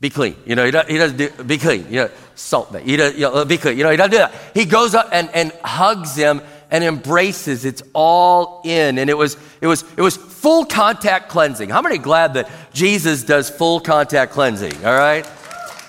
be 0.00 0.08
clean. 0.08 0.34
You 0.46 0.54
know, 0.54 0.64
he, 0.64 0.70
does, 0.70 0.86
he 0.86 0.96
doesn't 0.96 1.18
do, 1.18 1.28
be 1.44 1.58
clean. 1.58 1.84
You 1.90 2.04
know, 2.04 2.10
salt 2.34 2.72
me. 2.72 2.80
He 2.80 2.96
does, 2.96 3.12
you 3.16 3.20
know, 3.20 3.44
be 3.44 3.58
clean. 3.58 3.76
You 3.76 3.84
know, 3.84 3.90
he 3.90 3.98
doesn't 3.98 4.12
do 4.12 4.18
that. 4.18 4.32
He 4.54 4.64
goes 4.64 4.94
up 4.94 5.10
and, 5.12 5.28
and 5.34 5.52
hugs 5.62 6.16
him 6.16 6.40
and 6.70 6.82
embraces. 6.82 7.66
It's 7.66 7.82
all 7.92 8.62
in. 8.64 8.96
And 8.96 9.10
it 9.10 9.18
was, 9.18 9.36
it 9.60 9.66
was, 9.66 9.84
it 9.94 10.00
was 10.00 10.16
full 10.16 10.64
contact 10.64 11.28
cleansing. 11.28 11.68
How 11.68 11.82
many 11.82 11.98
glad 11.98 12.32
that 12.34 12.48
Jesus 12.72 13.24
does 13.24 13.50
full 13.50 13.78
contact 13.78 14.32
cleansing? 14.32 14.86
All 14.86 14.96
right. 14.96 15.30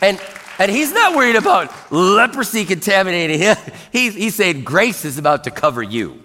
And, 0.01 0.19
and 0.59 0.69
he's 0.69 0.91
not 0.91 1.15
worried 1.15 1.37
about 1.37 1.73
leprosy 1.91 2.65
contaminating 2.65 3.39
him. 3.39 3.55
He's, 3.91 4.13
he's 4.13 4.35
saying 4.35 4.65
grace 4.65 5.03
is 5.03 5.17
about 5.17 5.45
to 5.45 5.51
cover 5.51 5.81
you. 5.81 6.21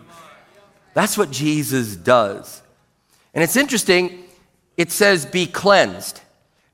That's 0.92 1.16
what 1.16 1.30
Jesus 1.30 1.96
does. 1.96 2.60
And 3.32 3.42
it's 3.42 3.56
interesting, 3.56 4.24
it 4.76 4.92
says 4.92 5.24
be 5.24 5.46
cleansed. 5.46 6.20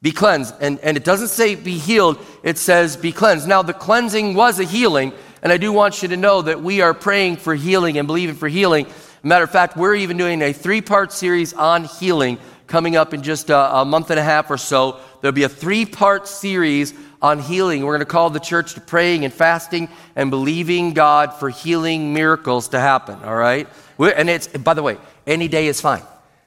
Be 0.03 0.11
cleansed. 0.11 0.55
And, 0.61 0.81
and 0.81 0.97
it 0.97 1.05
doesn't 1.05 1.29
say 1.29 1.55
be 1.55 1.79
healed, 1.79 2.19
it 2.43 2.59
says 2.59 2.97
be 2.97 3.13
cleansed. 3.13 3.47
Now, 3.47 3.63
the 3.63 3.73
cleansing 3.73 4.35
was 4.35 4.59
a 4.59 4.65
healing, 4.65 5.13
and 5.43 5.53
I 5.53 5.59
do 5.59 5.73
want 5.73 6.03
you 6.03 6.09
to 6.09 6.17
know 6.17 6.43
that 6.43 6.61
we 6.61 6.81
are 6.81 6.93
praying 6.93 7.37
for 7.37 7.55
healing 7.55 7.99
and 7.99 8.07
believing 8.09 8.35
for 8.35 8.49
healing. 8.49 8.87
Matter 9.23 9.45
of 9.45 9.51
fact, 9.51 9.77
we're 9.77 9.95
even 9.95 10.17
doing 10.17 10.43
a 10.43 10.53
three 10.53 10.81
part 10.81 11.13
series 11.13 11.53
on 11.53 11.85
healing 11.85 12.39
coming 12.67 12.97
up 12.97 13.13
in 13.13 13.23
just 13.23 13.51
a, 13.51 13.77
a 13.77 13.85
month 13.85 14.11
and 14.11 14.19
a 14.19 14.23
half 14.23 14.51
or 14.51 14.57
so. 14.57 14.99
There'll 15.21 15.35
be 15.35 15.43
a 15.43 15.49
three 15.49 15.85
part 15.85 16.27
series 16.27 16.95
on 17.23 17.39
healing. 17.39 17.85
We're 17.85 17.93
going 17.93 18.07
to 18.07 18.11
call 18.11 18.31
the 18.31 18.41
church 18.41 18.75
to 18.75 18.81
praying 18.81 19.25
and 19.25 19.33
fasting 19.33 19.89
and 20.17 20.31
believing 20.31 20.95
God 20.95 21.35
for 21.35 21.51
healing 21.51 22.15
miracles 22.15 22.69
to 22.69 22.81
happen, 22.81 23.23
all 23.25 23.37
right? 23.37 23.69
We're, 23.99 24.13
and 24.13 24.31
it's, 24.31 24.47
by 24.47 24.75
the 24.75 24.83
way, 24.83 24.99
any 25.27 25.49
day 25.49 25.67
is 25.67 25.81
fine. 25.81 26.03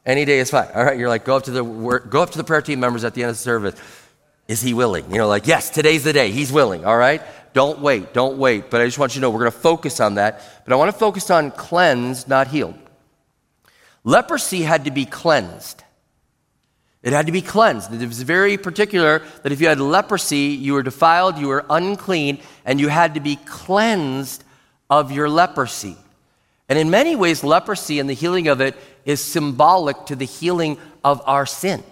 Any 0.05 0.25
day 0.25 0.39
is 0.39 0.49
fine. 0.49 0.67
All 0.73 0.83
right, 0.83 0.97
you're 0.97 1.09
like, 1.09 1.23
go 1.23 1.37
up 1.37 1.43
to 1.43 1.51
the 1.51 1.63
go 1.63 2.21
up 2.21 2.31
to 2.31 2.37
the 2.37 2.43
prayer 2.43 2.61
team 2.61 2.79
members 2.79 3.03
at 3.03 3.13
the 3.13 3.23
end 3.23 3.29
of 3.29 3.37
the 3.37 3.41
service. 3.41 3.75
Is 4.47 4.61
he 4.61 4.73
willing? 4.73 5.09
You 5.09 5.19
know, 5.19 5.27
like, 5.27 5.47
yes, 5.47 5.69
today's 5.69 6.03
the 6.03 6.11
day. 6.11 6.31
He's 6.31 6.51
willing. 6.51 6.83
All 6.83 6.97
right. 6.97 7.21
Don't 7.53 7.79
wait. 7.79 8.13
Don't 8.13 8.37
wait. 8.37 8.69
But 8.69 8.81
I 8.81 8.85
just 8.85 8.99
want 8.99 9.15
you 9.15 9.19
to 9.19 9.21
know 9.21 9.29
we're 9.29 9.39
going 9.39 9.51
to 9.51 9.57
focus 9.57 10.01
on 10.01 10.15
that. 10.15 10.41
But 10.65 10.73
I 10.73 10.75
want 10.75 10.91
to 10.91 10.97
focus 10.97 11.29
on 11.29 11.51
cleansed, 11.51 12.27
not 12.27 12.47
healed. 12.47 12.77
Leprosy 14.03 14.63
had 14.63 14.85
to 14.85 14.91
be 14.91 15.05
cleansed. 15.05 15.82
It 17.03 17.11
had 17.11 17.25
to 17.25 17.33
be 17.33 17.41
cleansed. 17.41 17.93
It 17.93 18.07
was 18.07 18.21
very 18.21 18.57
particular 18.57 19.21
that 19.43 19.51
if 19.51 19.59
you 19.59 19.67
had 19.67 19.79
leprosy, 19.79 20.57
you 20.57 20.73
were 20.73 20.83
defiled, 20.83 21.37
you 21.37 21.49
were 21.49 21.65
unclean, 21.69 22.39
and 22.63 22.79
you 22.79 22.87
had 22.87 23.15
to 23.15 23.19
be 23.19 23.35
cleansed 23.35 24.43
of 24.89 25.11
your 25.11 25.29
leprosy. 25.29 25.97
And 26.69 26.79
in 26.79 26.89
many 26.89 27.17
ways, 27.17 27.43
leprosy 27.43 27.99
and 27.99 28.09
the 28.09 28.13
healing 28.13 28.47
of 28.47 28.61
it 28.61 28.77
is 29.03 29.19
symbolic 29.19 30.05
to 30.05 30.15
the 30.15 30.25
healing 30.25 30.77
of 31.03 31.21
our 31.25 31.45
sin. 31.45 31.83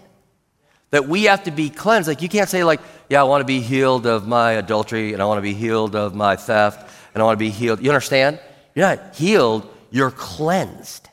That 0.92 1.10
we 1.10 1.24
have 1.24 1.44
to 1.44 1.52
be 1.52 1.70
cleansed. 1.70 2.08
Like 2.08 2.22
you 2.22 2.30
can't 2.30 2.50
say, 2.50 2.64
like, 2.64 2.80
yeah, 3.10 3.20
I 3.20 3.24
want 3.24 3.42
to 3.42 3.46
be 3.46 3.60
healed 3.60 4.06
of 4.06 4.26
my 4.26 4.54
adultery, 4.54 5.12
and 5.12 5.22
I 5.22 5.26
want 5.26 5.40
to 5.40 5.42
be 5.42 5.54
healed 5.54 5.94
of 5.94 6.16
my 6.16 6.38
theft, 6.38 6.90
and 7.14 7.22
I 7.22 7.26
want 7.26 7.38
to 7.38 7.44
be 7.44 7.50
healed. 7.50 7.84
You 7.84 7.90
understand? 7.90 8.40
You're 8.76 8.88
not 8.88 9.14
healed, 9.16 9.68
you're 9.90 10.12
cleansed. 10.12 11.10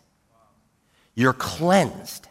You're 1.16 1.32
cleansed. 1.32 2.27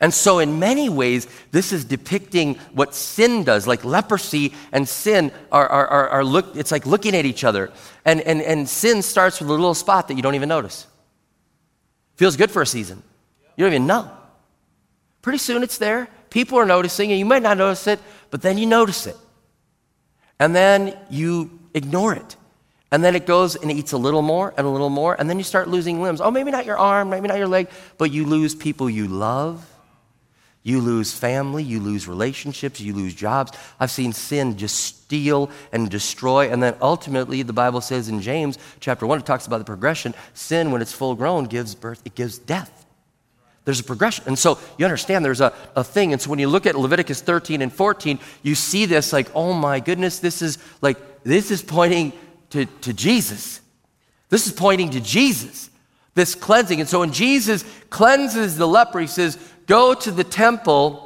And 0.00 0.12
so, 0.12 0.40
in 0.40 0.58
many 0.58 0.88
ways, 0.88 1.26
this 1.52 1.72
is 1.72 1.84
depicting 1.84 2.56
what 2.72 2.94
sin 2.94 3.44
does. 3.44 3.66
Like 3.66 3.84
leprosy 3.84 4.52
and 4.70 4.86
sin 4.86 5.32
are, 5.50 5.66
are, 5.66 5.86
are, 5.86 6.08
are 6.08 6.24
look, 6.24 6.54
it's 6.54 6.70
like 6.70 6.84
looking 6.84 7.16
at 7.16 7.24
each 7.24 7.44
other. 7.44 7.72
And, 8.04 8.20
and, 8.20 8.42
and 8.42 8.68
sin 8.68 9.02
starts 9.02 9.40
with 9.40 9.48
a 9.48 9.52
little 9.52 9.74
spot 9.74 10.08
that 10.08 10.14
you 10.14 10.22
don't 10.22 10.34
even 10.34 10.50
notice. 10.50 10.86
Feels 12.16 12.36
good 12.36 12.50
for 12.50 12.60
a 12.62 12.66
season. 12.66 13.02
You 13.56 13.64
don't 13.64 13.72
even 13.72 13.86
know. 13.86 14.10
Pretty 15.22 15.38
soon 15.38 15.62
it's 15.62 15.78
there. 15.78 16.08
People 16.28 16.58
are 16.58 16.66
noticing, 16.66 17.10
and 17.10 17.18
you 17.18 17.24
might 17.24 17.42
not 17.42 17.56
notice 17.56 17.86
it, 17.86 17.98
but 18.30 18.42
then 18.42 18.58
you 18.58 18.66
notice 18.66 19.06
it. 19.06 19.16
And 20.38 20.54
then 20.54 20.96
you 21.08 21.58
ignore 21.72 22.14
it. 22.14 22.36
And 22.92 23.02
then 23.02 23.16
it 23.16 23.26
goes 23.26 23.56
and 23.56 23.72
eats 23.72 23.92
a 23.92 23.98
little 23.98 24.22
more 24.22 24.52
and 24.56 24.66
a 24.66 24.70
little 24.70 24.90
more, 24.90 25.14
and 25.18 25.28
then 25.28 25.38
you 25.38 25.44
start 25.44 25.68
losing 25.68 26.02
limbs. 26.02 26.20
Oh, 26.20 26.30
maybe 26.30 26.50
not 26.50 26.66
your 26.66 26.78
arm, 26.78 27.10
maybe 27.10 27.28
not 27.28 27.38
your 27.38 27.48
leg, 27.48 27.68
but 27.98 28.12
you 28.12 28.26
lose 28.26 28.54
people 28.54 28.88
you 28.88 29.08
love. 29.08 29.66
You 30.66 30.80
lose 30.80 31.12
family, 31.12 31.62
you 31.62 31.78
lose 31.78 32.08
relationships, 32.08 32.80
you 32.80 32.92
lose 32.92 33.14
jobs. 33.14 33.52
I've 33.78 33.92
seen 33.92 34.12
sin 34.12 34.58
just 34.58 34.74
steal 34.74 35.48
and 35.70 35.88
destroy. 35.88 36.50
And 36.50 36.60
then 36.60 36.74
ultimately, 36.82 37.42
the 37.42 37.52
Bible 37.52 37.80
says 37.80 38.08
in 38.08 38.20
James 38.20 38.58
chapter 38.80 39.06
1, 39.06 39.20
it 39.20 39.24
talks 39.24 39.46
about 39.46 39.58
the 39.58 39.64
progression. 39.64 40.12
Sin, 40.34 40.72
when 40.72 40.82
it's 40.82 40.92
full 40.92 41.14
grown, 41.14 41.44
gives 41.44 41.76
birth, 41.76 42.02
it 42.04 42.16
gives 42.16 42.36
death. 42.38 42.84
There's 43.64 43.78
a 43.78 43.84
progression. 43.84 44.24
And 44.26 44.36
so 44.36 44.58
you 44.76 44.84
understand 44.84 45.24
there's 45.24 45.40
a, 45.40 45.52
a 45.76 45.84
thing. 45.84 46.12
And 46.12 46.20
so 46.20 46.30
when 46.30 46.40
you 46.40 46.48
look 46.48 46.66
at 46.66 46.74
Leviticus 46.74 47.20
13 47.20 47.62
and 47.62 47.72
14, 47.72 48.18
you 48.42 48.56
see 48.56 48.86
this 48.86 49.12
like, 49.12 49.28
oh 49.36 49.52
my 49.52 49.78
goodness, 49.78 50.18
this 50.18 50.42
is 50.42 50.58
like, 50.82 51.22
this 51.22 51.52
is 51.52 51.62
pointing 51.62 52.12
to, 52.50 52.66
to 52.66 52.92
Jesus. 52.92 53.60
This 54.30 54.48
is 54.48 54.52
pointing 54.52 54.90
to 54.90 55.00
Jesus, 55.00 55.70
this 56.16 56.34
cleansing. 56.34 56.80
And 56.80 56.88
so 56.88 56.98
when 56.98 57.12
Jesus 57.12 57.64
cleanses 57.88 58.56
the 58.56 58.66
leper, 58.66 58.98
he 58.98 59.06
says, 59.06 59.38
go 59.66 59.94
to 59.94 60.10
the 60.10 60.24
temple 60.24 61.02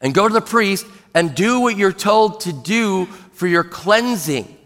and 0.00 0.12
go 0.12 0.26
to 0.26 0.34
the 0.34 0.40
priest 0.40 0.86
and 1.14 1.34
do 1.34 1.60
what 1.60 1.76
you're 1.76 1.92
told 1.92 2.40
to 2.40 2.52
do 2.52 3.06
for 3.06 3.46
your 3.46 3.64
cleansing. 3.64 4.57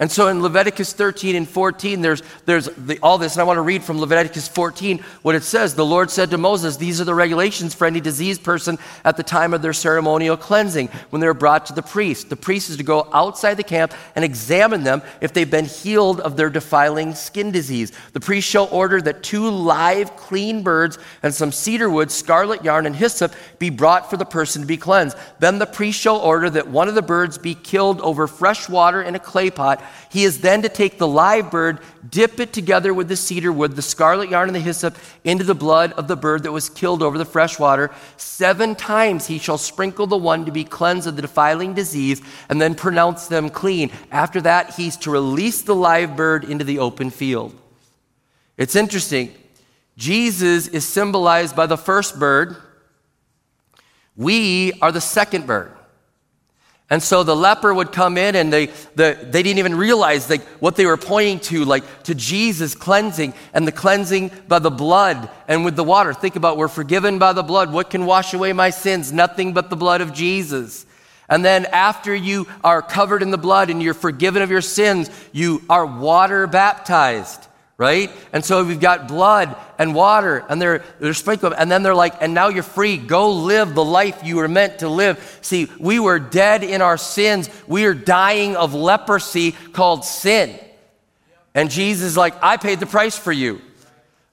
And 0.00 0.10
so 0.10 0.28
in 0.28 0.40
Leviticus 0.40 0.94
13 0.94 1.36
and 1.36 1.46
14, 1.46 2.00
there's, 2.00 2.22
there's 2.46 2.70
the, 2.70 2.98
all 3.02 3.18
this, 3.18 3.34
and 3.34 3.42
I 3.42 3.44
want 3.44 3.58
to 3.58 3.62
read 3.62 3.84
from 3.84 4.00
Leviticus 4.00 4.48
14 4.48 5.04
what 5.20 5.34
it 5.34 5.42
says. 5.42 5.74
The 5.74 5.84
Lord 5.84 6.10
said 6.10 6.30
to 6.30 6.38
Moses, 6.38 6.78
These 6.78 7.02
are 7.02 7.04
the 7.04 7.14
regulations 7.14 7.74
for 7.74 7.86
any 7.86 8.00
diseased 8.00 8.42
person 8.42 8.78
at 9.04 9.18
the 9.18 9.22
time 9.22 9.52
of 9.52 9.60
their 9.60 9.74
ceremonial 9.74 10.38
cleansing 10.38 10.88
when 11.10 11.20
they're 11.20 11.34
brought 11.34 11.66
to 11.66 11.74
the 11.74 11.82
priest. 11.82 12.30
The 12.30 12.36
priest 12.36 12.70
is 12.70 12.78
to 12.78 12.82
go 12.82 13.10
outside 13.12 13.58
the 13.58 13.62
camp 13.62 13.92
and 14.16 14.24
examine 14.24 14.84
them 14.84 15.02
if 15.20 15.34
they've 15.34 15.50
been 15.50 15.66
healed 15.66 16.20
of 16.20 16.34
their 16.34 16.48
defiling 16.48 17.14
skin 17.14 17.50
disease. 17.50 17.92
The 18.14 18.20
priest 18.20 18.48
shall 18.48 18.68
order 18.72 19.02
that 19.02 19.22
two 19.22 19.50
live, 19.50 20.16
clean 20.16 20.62
birds 20.62 20.98
and 21.22 21.34
some 21.34 21.52
cedar 21.52 21.90
wood, 21.90 22.10
scarlet 22.10 22.64
yarn, 22.64 22.86
and 22.86 22.96
hyssop 22.96 23.34
be 23.58 23.68
brought 23.68 24.08
for 24.08 24.16
the 24.16 24.24
person 24.24 24.62
to 24.62 24.66
be 24.66 24.78
cleansed. 24.78 25.18
Then 25.40 25.58
the 25.58 25.66
priest 25.66 26.00
shall 26.00 26.16
order 26.16 26.48
that 26.48 26.68
one 26.68 26.88
of 26.88 26.94
the 26.94 27.02
birds 27.02 27.36
be 27.36 27.54
killed 27.54 28.00
over 28.00 28.26
fresh 28.26 28.66
water 28.66 29.02
in 29.02 29.14
a 29.14 29.18
clay 29.18 29.50
pot 29.50 29.84
he 30.10 30.24
is 30.24 30.40
then 30.40 30.62
to 30.62 30.68
take 30.68 30.98
the 30.98 31.06
live 31.06 31.50
bird, 31.50 31.80
dip 32.08 32.40
it 32.40 32.52
together 32.52 32.92
with 32.92 33.08
the 33.08 33.16
cedar 33.16 33.52
wood, 33.52 33.76
the 33.76 33.82
scarlet 33.82 34.30
yarn, 34.30 34.48
and 34.48 34.56
the 34.56 34.60
hyssop 34.60 34.96
into 35.24 35.44
the 35.44 35.54
blood 35.54 35.92
of 35.92 36.08
the 36.08 36.16
bird 36.16 36.42
that 36.42 36.52
was 36.52 36.68
killed 36.68 37.02
over 37.02 37.18
the 37.18 37.24
fresh 37.24 37.58
water. 37.58 37.90
Seven 38.16 38.74
times 38.74 39.26
he 39.26 39.38
shall 39.38 39.58
sprinkle 39.58 40.06
the 40.06 40.16
one 40.16 40.44
to 40.44 40.52
be 40.52 40.64
cleansed 40.64 41.06
of 41.06 41.16
the 41.16 41.22
defiling 41.22 41.74
disease, 41.74 42.22
and 42.48 42.60
then 42.60 42.74
pronounce 42.74 43.26
them 43.28 43.50
clean. 43.50 43.90
After 44.10 44.40
that, 44.42 44.74
he's 44.74 44.96
to 44.98 45.10
release 45.10 45.62
the 45.62 45.74
live 45.74 46.16
bird 46.16 46.44
into 46.44 46.64
the 46.64 46.78
open 46.78 47.10
field. 47.10 47.54
It's 48.56 48.76
interesting. 48.76 49.34
Jesus 49.96 50.68
is 50.68 50.86
symbolized 50.86 51.54
by 51.54 51.66
the 51.66 51.76
first 51.76 52.18
bird. 52.18 52.56
We 54.16 54.72
are 54.80 54.92
the 54.92 55.00
second 55.00 55.46
bird. 55.46 55.72
And 56.90 57.00
so 57.00 57.22
the 57.22 57.36
leper 57.36 57.72
would 57.72 57.92
come 57.92 58.18
in 58.18 58.34
and 58.34 58.52
they, 58.52 58.66
the, 58.96 59.16
they 59.22 59.44
didn't 59.44 59.60
even 59.60 59.76
realize 59.76 60.28
like, 60.28 60.42
what 60.58 60.74
they 60.74 60.86
were 60.86 60.96
pointing 60.96 61.38
to, 61.40 61.64
like 61.64 62.02
to 62.02 62.16
Jesus 62.16 62.74
cleansing 62.74 63.32
and 63.54 63.64
the 63.64 63.72
cleansing 63.72 64.32
by 64.48 64.58
the 64.58 64.72
blood 64.72 65.30
and 65.46 65.64
with 65.64 65.76
the 65.76 65.84
water. 65.84 66.12
Think 66.12 66.34
about 66.34 66.56
we're 66.56 66.66
forgiven 66.66 67.20
by 67.20 67.32
the 67.32 67.44
blood. 67.44 67.72
What 67.72 67.90
can 67.90 68.06
wash 68.06 68.34
away 68.34 68.52
my 68.52 68.70
sins? 68.70 69.12
Nothing 69.12 69.52
but 69.52 69.70
the 69.70 69.76
blood 69.76 70.00
of 70.00 70.12
Jesus. 70.12 70.84
And 71.28 71.44
then 71.44 71.66
after 71.66 72.12
you 72.12 72.48
are 72.64 72.82
covered 72.82 73.22
in 73.22 73.30
the 73.30 73.38
blood 73.38 73.70
and 73.70 73.80
you're 73.80 73.94
forgiven 73.94 74.42
of 74.42 74.50
your 74.50 74.60
sins, 74.60 75.10
you 75.30 75.62
are 75.70 75.86
water 75.86 76.48
baptized 76.48 77.46
right? 77.80 78.10
And 78.34 78.44
so 78.44 78.62
we've 78.62 78.78
got 78.78 79.08
blood 79.08 79.56
and 79.78 79.94
water, 79.94 80.44
and 80.50 80.60
they're, 80.60 80.84
they're 80.98 81.14
sprinkled, 81.14 81.54
and 81.56 81.72
then 81.72 81.82
they're 81.82 81.94
like, 81.94 82.20
and 82.20 82.34
now 82.34 82.48
you're 82.48 82.62
free. 82.62 82.98
Go 82.98 83.32
live 83.32 83.74
the 83.74 83.82
life 83.82 84.20
you 84.22 84.36
were 84.36 84.48
meant 84.48 84.80
to 84.80 84.88
live. 84.90 85.38
See, 85.40 85.66
we 85.78 85.98
were 85.98 86.18
dead 86.18 86.62
in 86.62 86.82
our 86.82 86.98
sins. 86.98 87.48
We 87.66 87.86
are 87.86 87.94
dying 87.94 88.54
of 88.54 88.74
leprosy 88.74 89.52
called 89.52 90.04
sin. 90.04 90.60
And 91.54 91.70
Jesus 91.70 92.08
is 92.08 92.16
like, 92.18 92.34
I 92.42 92.58
paid 92.58 92.80
the 92.80 92.86
price 92.86 93.16
for 93.16 93.32
you. 93.32 93.62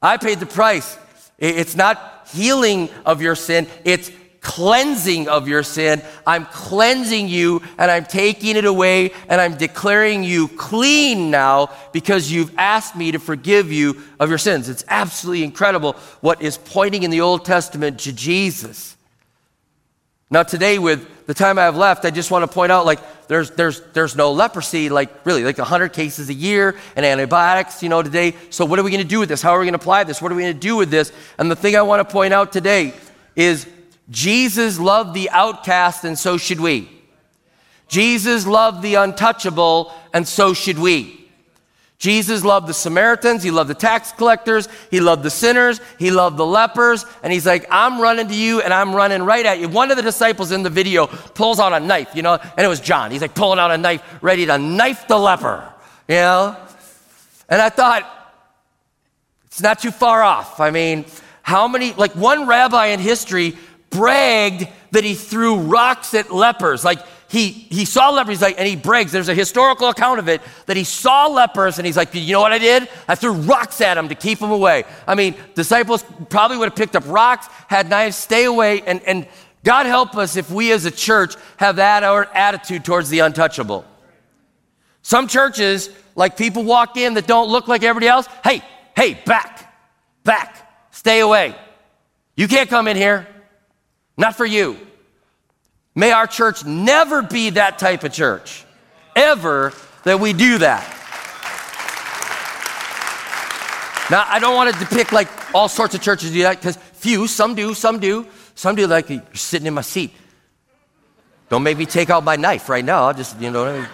I 0.02 0.18
paid 0.18 0.42
the 0.42 0.46
price. 0.46 0.98
It's 1.38 1.78
not 1.78 2.28
healing 2.34 2.90
of 3.06 3.22
your 3.22 3.36
sin, 3.36 3.68
it's 3.86 4.12
cleansing 4.48 5.28
of 5.28 5.50
your 5.50 5.62
sin. 5.62 6.02
I'm 6.26 6.46
cleansing 6.46 7.28
you 7.28 7.62
and 7.78 7.92
I'm 7.92 8.06
taking 8.06 8.56
it 8.56 8.64
away 8.64 9.12
and 9.28 9.42
I'm 9.42 9.58
declaring 9.58 10.24
you 10.24 10.48
clean 10.48 11.30
now 11.30 11.70
because 11.92 12.32
you've 12.32 12.58
asked 12.58 12.96
me 12.96 13.12
to 13.12 13.20
forgive 13.20 13.74
you 13.74 14.02
of 14.22 14.30
your 14.30 14.38
sins. 14.38 14.70
It's 14.70 14.86
absolutely 14.88 15.44
incredible 15.44 15.94
what 16.22 16.42
is 16.42 16.58
pointing 16.58 17.04
in 17.04 17.12
the 17.12 17.20
Old 17.20 17.44
Testament 17.44 18.00
to 18.00 18.14
Jesus. 18.14 18.96
Now, 20.30 20.44
today, 20.44 20.80
with 20.80 21.26
the 21.26 21.34
time 21.34 21.60
I 21.60 21.64
have 21.64 21.78
left, 21.78 22.06
I 22.06 22.10
just 22.10 22.32
want 22.32 22.44
to 22.44 22.54
point 22.54 22.72
out 22.72 22.86
like, 22.86 23.00
there's, 23.28 23.52
there's, 23.52 23.82
there's 23.92 24.16
no 24.16 24.32
leprosy, 24.32 24.90
like, 24.90 25.26
really, 25.26 25.44
like 25.44 25.58
100 25.58 25.92
cases 25.92 26.30
a 26.30 26.34
year 26.34 26.78
and 26.96 27.06
antibiotics, 27.06 27.84
you 27.84 27.90
know, 27.90 28.02
today. 28.02 28.34
So, 28.50 28.66
what 28.66 28.80
are 28.80 28.84
we 28.84 28.92
going 28.92 29.04
to 29.04 29.08
do 29.08 29.20
with 29.20 29.30
this? 29.30 29.42
How 29.42 29.52
are 29.52 29.60
we 29.60 29.66
going 29.66 29.74
to 29.74 29.80
apply 29.80 30.06
this? 30.06 30.22
What 30.22 30.32
are 30.32 30.36
we 30.36 30.44
going 30.44 30.54
to 30.54 30.60
do 30.60 30.76
with 30.78 30.90
this? 30.90 31.12
And 31.38 31.52
the 31.52 31.56
thing 31.56 31.76
I 31.76 31.82
want 31.82 32.08
to 32.08 32.12
point 32.12 32.34
out 32.34 32.52
today 32.52 32.94
is 33.38 33.68
Jesus 34.10 34.80
loved 34.80 35.14
the 35.14 35.30
outcast, 35.30 36.04
and 36.04 36.18
so 36.18 36.38
should 36.38 36.60
we. 36.60 36.90
Jesus 37.88 38.46
loved 38.46 38.82
the 38.82 38.96
untouchable, 38.96 39.94
and 40.14 40.28
so 40.28 40.54
should 40.54 40.80
we. 40.80 41.18
Jesus 42.00 42.44
loved 42.44 42.68
the 42.68 42.76
Samaritans, 42.76 43.42
he 43.42 43.50
loved 43.50 43.72
the 43.72 43.76
tax 43.76 44.12
collectors, 44.12 44.70
he 44.92 45.00
loved 45.00 45.24
the 45.24 45.32
sinners, 45.32 45.82
he 45.98 46.12
loved 46.12 46.38
the 46.38 46.46
lepers, 46.46 47.08
and 47.24 47.34
he's 47.34 47.46
like, 47.46 47.66
I'm 47.72 48.00
running 48.00 48.28
to 48.28 48.36
you 48.36 48.62
and 48.62 48.72
I'm 48.72 48.96
running 48.96 49.24
right 49.24 49.44
at 49.44 49.60
you. 49.60 49.68
One 49.68 49.90
of 49.90 49.98
the 49.98 50.04
disciples 50.04 50.52
in 50.52 50.62
the 50.62 50.70
video 50.70 51.08
pulls 51.08 51.60
out 51.60 51.74
a 51.74 51.80
knife, 51.80 52.10
you 52.14 52.22
know, 52.22 52.34
and 52.36 52.66
it 52.66 52.68
was 52.68 52.82
John. 52.82 53.10
He's 53.10 53.22
like 53.22 53.34
pulling 53.34 53.58
out 53.58 53.72
a 53.72 53.80
knife, 53.80 54.04
ready 54.22 54.46
to 54.46 54.60
knife 54.60 55.08
the 55.08 55.18
leper, 55.18 55.68
you 56.08 56.16
know? 56.16 56.56
And 57.50 57.60
I 57.60 57.70
thought, 57.70 58.08
it's 59.48 59.62
not 59.62 59.80
too 59.80 59.92
far 59.92 60.22
off. 60.22 60.60
I 60.60 60.70
mean, 60.70 61.06
how 61.42 61.68
many, 61.68 61.94
like 61.94 62.12
one 62.12 62.46
rabbi 62.46 62.88
in 62.88 63.00
history 63.00 63.58
bragged 63.90 64.68
that 64.92 65.04
he 65.04 65.14
threw 65.14 65.58
rocks 65.58 66.14
at 66.14 66.32
lepers. 66.34 66.84
Like 66.84 67.00
he, 67.30 67.50
he 67.50 67.84
saw 67.84 68.10
lepers, 68.10 68.42
like, 68.42 68.58
and 68.58 68.68
he 68.68 68.76
brags. 68.76 69.12
There's 69.12 69.30
a 69.30 69.34
historical 69.34 69.90
account 69.90 70.20
of 70.20 70.30
it 70.30 70.42
that 70.66 70.78
he 70.78 70.84
saw 70.86 71.28
lepers 71.28 71.78
and 71.78 71.86
he's 71.86 71.98
like, 71.98 72.14
you 72.14 72.32
know 72.32 72.40
what 72.40 72.54
I 72.54 72.58
did? 72.58 72.88
I 73.08 73.16
threw 73.16 73.34
rocks 73.34 73.82
at 73.82 73.96
them 73.96 74.08
to 74.10 74.16
keep 74.16 74.40
them 74.40 74.52
away. 74.52 74.86
I 75.06 75.16
mean, 75.16 75.36
disciples 75.54 76.06
probably 76.30 76.58
would 76.58 76.70
have 76.70 76.76
picked 76.76 76.96
up 76.96 77.04
rocks, 77.08 77.48
had 77.68 77.90
knives, 77.90 78.16
stay 78.16 78.46
away, 78.46 78.82
and, 78.82 79.02
and 79.04 79.28
God 79.64 79.86
help 79.86 80.16
us 80.16 80.38
if 80.38 80.50
we 80.50 80.72
as 80.72 80.86
a 80.86 80.92
church 80.92 81.36
have 81.58 81.76
that 81.76 82.04
attitude 82.34 82.86
towards 82.86 83.10
the 83.10 83.20
untouchable. 83.20 83.86
Some 85.02 85.28
churches, 85.28 85.90
like 86.16 86.38
people 86.38 86.64
walk 86.64 86.96
in 86.96 87.16
that 87.16 87.28
don't 87.28 87.50
look 87.50 87.68
like 87.68 87.84
everybody 87.84 88.08
else, 88.08 88.28
hey, 88.44 88.62
hey, 88.96 89.16
back, 89.26 89.74
back, 90.24 90.88
stay 90.92 91.20
away. 91.20 91.56
You 92.36 92.48
can't 92.48 92.70
come 92.70 92.88
in 92.88 92.96
here. 92.96 93.28
Not 94.18 94.36
for 94.36 94.46
you. 94.46 94.78
May 95.96 96.12
our 96.12 96.28
church 96.28 96.66
never 96.66 97.22
be 97.22 97.52
that 97.52 97.80
type 97.80 98.04
of 98.04 98.12
church, 98.12 98.66
ever 99.16 99.74
that 100.04 100.20
we 100.20 100.34
do 100.34 100.60
that. 100.60 100.94
Now, 104.10 104.26
I 104.28 104.40
don't 104.40 104.56
want 104.56 104.74
to 104.74 104.80
depict 104.80 105.12
like 105.12 105.28
all 105.54 105.68
sorts 105.68 105.94
of 105.96 106.02
churches 106.02 106.32
do 106.32 106.44
that 106.44 106.58
because 106.58 106.78
few, 106.78 107.28
some 107.28 107.56
do, 107.56 107.74
some 107.74 108.00
do. 108.00 108.26
Some 108.56 108.76
do 108.76 108.88
like 108.88 109.10
you're 109.10 109.22
sitting 109.34 109.68
in 109.68 109.74
my 109.74 109.82
seat. 109.82 110.12
Don't 111.50 111.64
make 111.64 111.78
me 111.78 111.86
take 111.86 112.10
out 112.10 112.24
my 112.24 112.36
knife 112.36 112.70
right 112.70 112.84
now. 112.84 113.04
I'll 113.04 113.14
just, 113.14 113.40
you 113.40 113.52
know, 113.52 113.86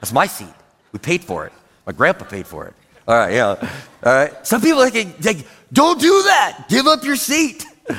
that's 0.00 0.12
my 0.12 0.26
seat. 0.26 0.48
We 0.92 0.98
paid 0.98 1.24
for 1.24 1.46
it. 1.46 1.52
My 1.86 1.92
grandpa 1.92 2.24
paid 2.24 2.46
for 2.46 2.66
it. 2.66 2.74
All 3.06 3.16
right, 3.16 3.32
yeah. 3.32 3.46
All 4.04 4.14
right. 4.14 4.46
Some 4.46 4.60
people 4.60 4.78
like, 4.78 4.94
like 4.94 5.46
don't 5.72 6.00
do 6.00 6.22
that. 6.24 6.66
Give 6.68 6.86
up 6.86 7.04
your 7.04 7.16
seat. 7.16 7.64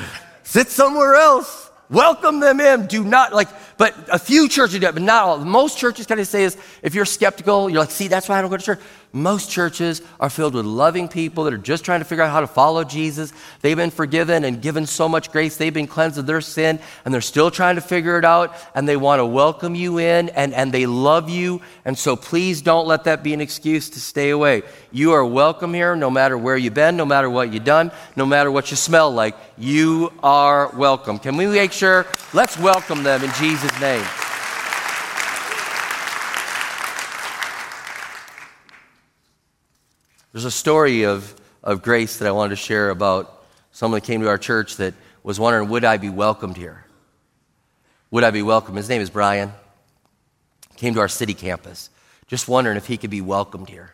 Sit 0.50 0.68
somewhere 0.68 1.14
else. 1.14 1.70
Welcome 1.90 2.40
them 2.40 2.58
in. 2.58 2.88
Do 2.88 3.04
not 3.04 3.32
like, 3.32 3.46
but 3.80 3.96
a 4.12 4.18
few 4.18 4.46
churches 4.46 4.78
do 4.78 4.86
it, 4.86 4.92
but 4.92 5.00
not 5.00 5.24
all. 5.24 5.38
Most 5.38 5.78
churches 5.78 6.04
kind 6.04 6.20
of 6.20 6.26
say 6.26 6.44
is 6.44 6.54
if 6.82 6.94
you're 6.94 7.06
skeptical, 7.06 7.70
you're 7.70 7.80
like, 7.80 7.90
see, 7.90 8.08
that's 8.08 8.28
why 8.28 8.36
I 8.36 8.42
don't 8.42 8.50
go 8.50 8.58
to 8.58 8.62
church. 8.62 8.78
Most 9.12 9.50
churches 9.50 10.02
are 10.20 10.30
filled 10.30 10.54
with 10.54 10.66
loving 10.66 11.08
people 11.08 11.42
that 11.44 11.54
are 11.54 11.58
just 11.58 11.84
trying 11.84 11.98
to 12.00 12.04
figure 12.04 12.22
out 12.22 12.30
how 12.30 12.40
to 12.40 12.46
follow 12.46 12.84
Jesus. 12.84 13.32
They've 13.60 13.76
been 13.76 13.90
forgiven 13.90 14.44
and 14.44 14.62
given 14.62 14.86
so 14.86 15.08
much 15.08 15.32
grace. 15.32 15.56
They've 15.56 15.74
been 15.74 15.88
cleansed 15.88 16.16
of 16.16 16.26
their 16.26 16.40
sin, 16.40 16.78
and 17.04 17.12
they're 17.12 17.20
still 17.20 17.50
trying 17.50 17.74
to 17.74 17.80
figure 17.80 18.18
it 18.18 18.24
out, 18.24 18.54
and 18.72 18.86
they 18.86 18.96
want 18.96 19.18
to 19.18 19.26
welcome 19.26 19.74
you 19.74 19.98
in, 19.98 20.28
and, 20.28 20.54
and 20.54 20.70
they 20.70 20.86
love 20.86 21.28
you. 21.28 21.60
And 21.84 21.98
so 21.98 22.14
please 22.14 22.62
don't 22.62 22.86
let 22.86 23.04
that 23.04 23.24
be 23.24 23.34
an 23.34 23.40
excuse 23.40 23.90
to 23.90 24.00
stay 24.00 24.30
away. 24.30 24.62
You 24.92 25.12
are 25.12 25.24
welcome 25.24 25.74
here 25.74 25.96
no 25.96 26.10
matter 26.10 26.38
where 26.38 26.56
you've 26.56 26.74
been, 26.74 26.96
no 26.96 27.04
matter 27.06 27.28
what 27.28 27.52
you've 27.52 27.64
done, 27.64 27.90
no 28.14 28.26
matter 28.26 28.50
what 28.50 28.70
you 28.70 28.76
smell 28.76 29.10
like. 29.10 29.34
You 29.58 30.12
are 30.22 30.68
welcome. 30.68 31.18
Can 31.18 31.36
we 31.36 31.46
make 31.46 31.72
sure? 31.72 32.06
Let's 32.32 32.56
welcome 32.58 33.02
them 33.02 33.24
in 33.24 33.32
Jesus' 33.32 33.69
name. 33.78 34.06
There's 40.32 40.44
a 40.44 40.50
story 40.50 41.04
of, 41.04 41.34
of 41.62 41.82
grace 41.82 42.18
that 42.18 42.28
I 42.28 42.30
wanted 42.30 42.50
to 42.50 42.56
share 42.56 42.90
about 42.90 43.44
someone 43.72 44.00
that 44.00 44.06
came 44.06 44.20
to 44.20 44.28
our 44.28 44.38
church 44.38 44.76
that 44.76 44.94
was 45.22 45.40
wondering, 45.40 45.68
would 45.68 45.84
I 45.84 45.96
be 45.96 46.08
welcomed 46.08 46.56
here? 46.56 46.84
Would 48.10 48.24
I 48.24 48.30
be 48.30 48.42
welcome? 48.42 48.76
His 48.76 48.88
name 48.88 49.02
is 49.02 49.10
Brian. 49.10 49.52
Came 50.76 50.94
to 50.94 51.00
our 51.00 51.08
city 51.08 51.34
campus, 51.34 51.90
just 52.26 52.48
wondering 52.48 52.76
if 52.76 52.86
he 52.86 52.96
could 52.96 53.10
be 53.10 53.20
welcomed 53.20 53.68
here. 53.68 53.92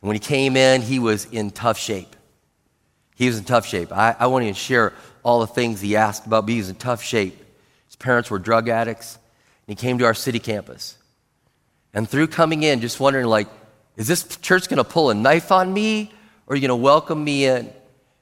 And 0.00 0.08
when 0.08 0.14
he 0.14 0.20
came 0.20 0.56
in, 0.56 0.82
he 0.82 0.98
was 0.98 1.24
in 1.24 1.50
tough 1.50 1.78
shape. 1.78 2.14
He 3.16 3.26
was 3.26 3.38
in 3.38 3.44
tough 3.44 3.66
shape. 3.66 3.92
I, 3.92 4.14
I 4.18 4.26
won't 4.26 4.44
even 4.44 4.54
share 4.54 4.92
all 5.22 5.40
the 5.40 5.46
things 5.46 5.80
he 5.80 5.96
asked 5.96 6.26
about, 6.26 6.46
but 6.46 6.52
he 6.52 6.58
was 6.58 6.68
in 6.68 6.76
tough 6.76 7.02
shape. 7.02 7.42
His 7.98 8.04
parents 8.04 8.30
were 8.30 8.38
drug 8.38 8.68
addicts. 8.68 9.18
And 9.66 9.76
he 9.78 9.80
came 9.80 9.98
to 9.98 10.04
our 10.04 10.14
city 10.14 10.38
campus. 10.38 10.96
And 11.92 12.08
through 12.08 12.28
coming 12.28 12.62
in, 12.62 12.80
just 12.80 13.00
wondering, 13.00 13.26
like, 13.26 13.48
is 13.96 14.06
this 14.06 14.24
church 14.36 14.68
going 14.68 14.76
to 14.78 14.84
pull 14.84 15.10
a 15.10 15.14
knife 15.14 15.50
on 15.50 15.72
me 15.72 16.12
or 16.46 16.52
are 16.52 16.56
you 16.56 16.60
going 16.60 16.78
to 16.78 16.82
welcome 16.82 17.22
me 17.24 17.46
in? 17.46 17.72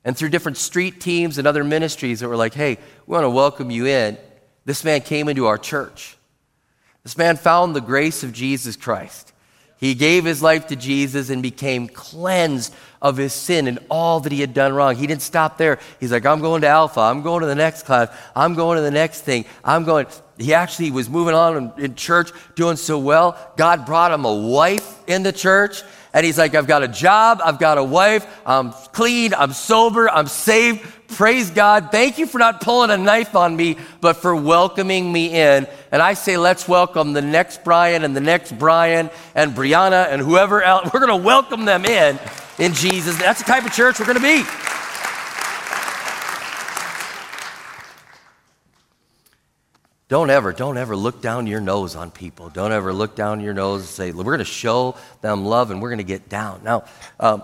And 0.05 0.17
through 0.17 0.31
different 0.31 0.59
street 0.59 1.01
teams 1.01 1.39
and 1.39 1.47
other 1.47 1.65
ministries 1.65 2.21
that 2.21 2.29
were 2.29 2.37
like, 2.37 2.55
hey, 2.55 2.79
we 3.07 3.13
want 3.13 3.25
to 3.25 3.31
welcome 3.31 3.71
you 3.71 3.87
in, 3.87 4.17
this 4.65 4.85
man 4.85 5.01
came 5.01 5.29
into 5.29 5.47
our 5.47 5.59
church. 5.59 6.17
This 7.03 7.19
man 7.19 7.37
found 7.37 7.77
the 7.77 7.81
grace 7.81 8.23
of 8.23 8.33
Jesus 8.33 8.77
Christ. 8.77 9.34
He 9.85 9.95
gave 9.95 10.25
his 10.25 10.43
life 10.43 10.69
to 10.69 10.77
Jesus 10.77 11.29
and 11.29 11.43
became 11.43 11.89
cleansed 11.89 12.75
of 13.03 13.19
his 13.19 13.35
sin 13.35 13.69
and 13.69 13.79
all 13.91 14.19
that 14.21 14.33
he 14.33 14.41
had 14.41 14.55
done 14.55 14.73
wrong. 14.73 14.97
He 14.97 15.07
didn't 15.07 15.21
stop 15.21 15.59
there. 15.59 15.79
He's 16.01 16.11
like, 16.11 16.25
I'm 16.25 16.41
going 16.41 16.63
to 16.63 16.69
Alpha. 16.69 17.01
I'm 17.01 17.21
going 17.21 17.43
to 17.43 17.47
the 17.47 17.55
next 17.55 17.83
class. 17.83 18.09
I'm 18.35 18.55
going 18.55 18.77
to 18.77 18.83
the 18.83 18.91
next 18.91 19.21
thing. 19.21 19.45
I'm 19.63 19.85
going. 19.85 20.07
He 20.39 20.55
actually 20.55 20.91
was 20.91 21.11
moving 21.11 21.35
on 21.35 21.75
in, 21.77 21.95
church, 21.97 22.31
doing 22.55 22.77
so 22.77 22.99
well. 22.99 23.37
God 23.59 23.85
brought 23.85 24.11
him 24.11 24.25
a 24.25 24.35
wife 24.35 25.07
in 25.07 25.23
the 25.23 25.33
church. 25.33 25.83
And 26.15 26.25
he's 26.25 26.39
like, 26.39 26.55
I've 26.55 26.67
got 26.67 26.83
a 26.83 26.89
job, 26.89 27.43
I've 27.45 27.59
got 27.59 27.77
a 27.77 27.85
wife, 27.85 28.25
I'm 28.47 28.73
clean, 28.73 29.35
I'm 29.35 29.53
sober, 29.53 30.09
I'm 30.09 30.29
saved. 30.29 30.81
Praise 31.09 31.51
God. 31.51 31.91
Thank 31.93 32.19
you 32.19 32.27
for 32.27 32.39
not 32.39 32.61
pulling 32.61 32.91
a 32.91 32.97
knife 32.97 33.37
on 33.37 33.55
me, 33.55 33.77
but 34.01 34.17
for 34.17 34.35
welcoming 34.35 35.13
me 35.13 35.27
in. 35.27 35.67
And 35.93 36.03
I 36.03 36.15
say, 36.15 36.37
let's 36.37 36.67
welcome 36.67 37.13
the 37.13 37.23
next 37.23 37.63
Brian 37.63 38.05
and 38.05 38.17
the 38.17 38.21
next 38.21 38.59
Brian 38.59 39.11
and 39.35 39.53
Brianna 39.53 40.09
and 40.09 40.21
whoever 40.21 40.63
else. 40.63 40.91
We're 40.93 41.01
going 41.01 41.21
to 41.21 41.25
welcome 41.25 41.65
them 41.67 41.85
in 41.85 42.19
in 42.59 42.73
Jesus. 42.73 43.17
That's 43.19 43.41
the 43.41 43.47
type 43.47 43.65
of 43.65 43.73
church 43.73 44.01
we're 44.01 44.07
going 44.07 44.19
to 44.19 44.23
be. 44.23 44.45
Don't 50.09 50.31
ever, 50.31 50.53
don't 50.53 50.77
ever 50.77 50.95
look 50.95 51.23
down 51.23 51.47
your 51.47 51.61
nose 51.61 51.97
on 51.97 52.11
people. 52.11 52.51
Don't 52.51 52.73
ever 52.73 52.93
look 52.93 53.17
down 53.17 53.41
your 53.41 53.55
nose 53.55 53.81
and 53.81 53.89
say, 53.89 54.13
we're 54.13 54.23
going 54.25 54.39
to 54.39 54.45
show 54.45 54.97
them 55.23 55.45
love 55.45 55.71
and 55.71 55.81
we're 55.81 55.89
going 55.89 55.99
to 55.99 56.05
get 56.05 56.29
down. 56.29 56.63
Now, 56.63 56.85
um, 57.19 57.43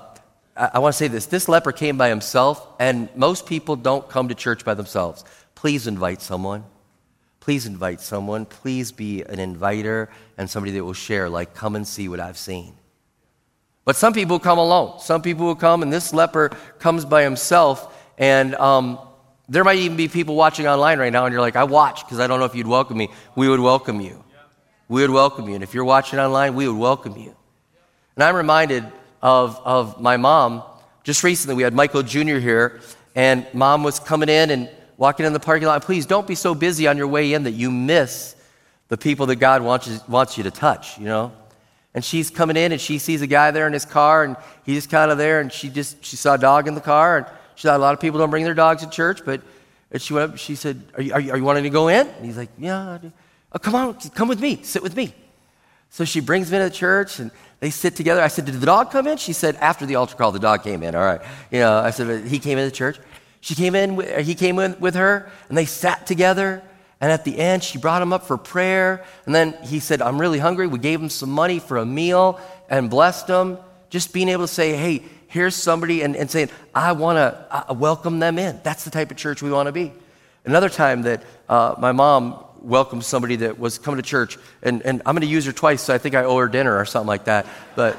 I, 0.57 0.71
I 0.75 0.79
want 0.79 0.95
to 0.95 0.97
say 0.99 1.09
this 1.09 1.27
this 1.27 1.49
leper 1.49 1.73
came 1.73 1.97
by 1.97 2.09
himself, 2.09 2.67
and 2.79 3.09
most 3.17 3.47
people 3.47 3.77
don't 3.77 4.09
come 4.09 4.29
to 4.29 4.35
church 4.35 4.65
by 4.65 4.75
themselves. 4.75 5.25
Please 5.55 5.87
invite 5.87 6.23
someone. 6.23 6.65
Please 7.41 7.67
invite 7.67 8.01
someone. 8.01 8.45
Please 8.45 8.93
be 8.93 9.23
an 9.23 9.39
inviter 9.39 10.11
and 10.37 10.49
somebody 10.49 10.73
that 10.73 10.85
will 10.85 10.93
share, 10.93 11.29
like, 11.29 11.55
come 11.55 11.75
and 11.75 11.87
see 11.87 12.09
what 12.09 12.21
I've 12.21 12.39
seen. 12.39 12.75
But 13.85 13.97
some 13.97 14.13
people 14.13 14.39
come 14.39 14.59
alone. 14.59 15.01
Some 15.01 15.23
people 15.23 15.47
will 15.47 15.55
come, 15.57 15.83
and 15.83 15.93
this 15.93 16.13
leper 16.13 16.51
comes 16.79 17.05
by 17.05 17.23
himself, 17.23 17.97
and 18.19 18.55
um, 18.57 18.99
there 19.49 19.65
might 19.65 19.79
even 19.79 19.97
be 19.97 20.07
people 20.07 20.37
watching 20.37 20.69
online 20.69 20.99
right 20.99 21.13
now, 21.13 21.25
and 21.25 21.33
you're 21.33 21.41
like, 21.41 21.57
I 21.57 21.65
watch 21.65 22.05
because 22.05 22.21
I 22.21 22.27
don't 22.27 22.39
know 22.39 22.45
if 22.45 22.55
you'd 22.55 22.67
welcome 22.67 22.97
me. 22.99 23.09
We 23.35 23.49
would 23.49 23.59
welcome 23.59 24.01
you. 24.01 24.23
We 24.89 25.03
would 25.03 25.11
welcome 25.11 25.49
you. 25.49 25.55
And 25.55 25.65
if 25.65 25.75
you're 25.75 25.85
watching 25.85 26.19
online, 26.19 26.55
we 26.55 26.69
would 26.69 26.77
welcome 26.77 27.17
you. 27.17 27.35
And 28.15 28.23
I'm 28.23 28.37
reminded 28.37 28.85
of, 29.23 29.61
of 29.65 30.01
my 30.01 30.17
mom. 30.17 30.63
Just 31.05 31.25
recently, 31.25 31.55
we 31.55 31.63
had 31.63 31.75
Michael 31.75 32.03
Jr. 32.03 32.39
here, 32.39 32.81
and 33.15 33.47
mom 33.53 33.83
was 33.83 33.99
coming 33.99 34.29
in 34.29 34.51
and 34.51 34.71
walking 34.97 35.27
in 35.27 35.33
the 35.33 35.41
parking 35.41 35.67
lot. 35.67 35.83
Please 35.83 36.07
don't 36.07 36.27
be 36.27 36.35
so 36.35 36.55
busy 36.55 36.87
on 36.87 36.97
your 36.97 37.09
way 37.09 37.33
in 37.33 37.45
that 37.45 37.53
you 37.53 37.71
miss 37.71 38.37
the 38.89 38.97
people 38.97 39.27
that 39.27 39.37
God 39.37 39.63
wants 39.63 39.89
you, 39.89 39.99
wants 40.09 40.37
you 40.37 40.45
to 40.45 40.51
touch, 40.51 40.99
you 40.99 41.07
know? 41.07 41.33
And 41.95 42.05
she's 42.05 42.31
coming 42.31 42.57
in 42.57 42.73
and 42.73 42.81
she 42.81 42.99
sees 42.99 43.23
a 43.23 43.27
guy 43.27 43.51
there 43.51 43.67
in 43.67 43.73
his 43.73 43.85
car, 43.85 44.25
and 44.25 44.37
he's 44.65 44.77
just 44.77 44.91
kind 44.91 45.11
of 45.11 45.19
there, 45.19 45.41
and 45.41 45.53
she 45.53 45.69
just 45.69 46.05
she 46.05 46.17
saw 46.17 46.35
a 46.35 46.39
dog 46.39 46.69
in 46.69 46.75
the 46.75 46.81
car, 46.81 47.19
and 47.19 47.27
she 47.57 47.67
thought 47.67 47.77
a 47.77 47.83
lot 47.83 47.95
of 47.95 48.01
people 48.01 48.19
don't 48.19 48.31
bring 48.31 48.45
their 48.45 48.55
dogs 48.55 48.85
to 48.85 48.91
church, 48.91 49.25
but 49.25 49.41
and 49.91 50.01
she 50.01 50.15
went 50.15 50.33
up, 50.33 50.39
she 50.39 50.55
said, 50.55 50.83
are 50.95 51.03
you, 51.03 51.13
are 51.13 51.21
you, 51.21 51.33
are 51.33 51.37
you 51.37 51.45
wanting 51.45 51.65
to 51.65 51.71
go 51.71 51.89
in? 51.89 52.07
And 52.07 52.25
he's 52.25 52.37
like, 52.37 52.51
Yeah. 52.59 52.99
Oh, 53.53 53.59
come 53.59 53.75
on, 53.75 53.95
come 54.15 54.29
with 54.29 54.41
me, 54.41 54.63
sit 54.63 54.83
with 54.83 54.95
me. 54.95 55.13
So 55.91 56.05
she 56.05 56.21
brings 56.21 56.51
me 56.51 56.59
to 56.59 56.65
the 56.65 56.71
church 56.71 57.19
and 57.19 57.31
they 57.59 57.71
sit 57.71 57.97
together. 57.97 58.23
I 58.23 58.29
said, 58.29 58.47
Did 58.47 58.55
the 58.55 58.67
dog 58.67 58.91
come 58.91 59.07
in? 59.07 59.19
She 59.19 59.33
said, 59.33 59.57
After 59.57 59.85
the 59.87 59.97
altar 59.97 60.17
call, 60.17 60.33
the 60.33 60.39
dog 60.39 60.63
came 60.63 60.83
in. 60.83 60.95
All 60.95 61.05
right. 61.05 61.21
You 61.51 61.61
know, 61.61 61.79
I 61.79 61.91
said, 61.91 62.27
He 62.27 62.39
came 62.39 62.59
into 62.59 62.71
the 62.71 62.77
church. 62.77 62.99
She 63.43 63.55
came 63.55 63.75
in, 63.75 64.23
he 64.23 64.35
came 64.35 64.59
in 64.59 64.79
with 64.81 64.95
her, 64.95 65.31
and 65.49 65.57
they 65.57 65.65
sat 65.65 66.07
together. 66.07 66.63
And 67.01 67.11
at 67.11 67.25
the 67.25 67.39
end, 67.39 67.65
she 67.65 67.79
brought 67.79 68.03
him 68.03 68.13
up 68.13 68.27
for 68.27 68.37
prayer. 68.37 69.03
And 69.25 69.35
then 69.35 69.55
he 69.63 69.81
said, 69.81 70.03
I'm 70.03 70.21
really 70.21 70.39
hungry. 70.39 70.67
We 70.67 70.79
gave 70.79 71.01
him 71.01 71.09
some 71.09 71.31
money 71.31 71.59
for 71.59 71.79
a 71.79 71.87
meal 71.87 72.39
and 72.69 72.91
blessed 72.91 73.29
him. 73.29 73.57
Just 73.89 74.13
being 74.13 74.29
able 74.29 74.45
to 74.45 74.53
say, 74.53 74.77
Hey, 74.77 75.03
here's 75.27 75.57
somebody 75.57 76.03
and, 76.03 76.15
and 76.15 76.31
saying, 76.31 76.51
I 76.75 76.93
want 76.93 77.17
to 77.17 77.73
welcome 77.73 78.19
them 78.19 78.39
in. 78.39 78.61
That's 78.63 78.85
the 78.85 78.91
type 78.91 79.11
of 79.11 79.17
church 79.17 79.43
we 79.43 79.51
want 79.51 79.67
to 79.67 79.73
be. 79.73 79.93
Another 80.45 80.69
time 80.69 81.03
that 81.03 81.23
uh, 81.49 81.75
my 81.79 81.93
mom 81.93 82.45
welcomed 82.63 83.05
somebody 83.05 83.37
that 83.37 83.59
was 83.59 83.79
coming 83.79 84.03
to 84.03 84.09
church, 84.09 84.39
and, 84.63 84.83
and 84.83 85.03
I'm 85.07 85.15
going 85.15 85.23
to 85.23 85.33
use 85.33 85.47
her 85.47 85.53
twice, 85.53 85.83
so 85.83 85.95
I 85.95 85.99
think 85.99 86.15
I 86.15 86.25
owe 86.25 86.37
her 86.39 86.49
dinner 86.49 86.77
or 86.77 86.85
something 86.85 87.09
like 87.09 87.25
that. 87.25 87.47
But 87.77 87.99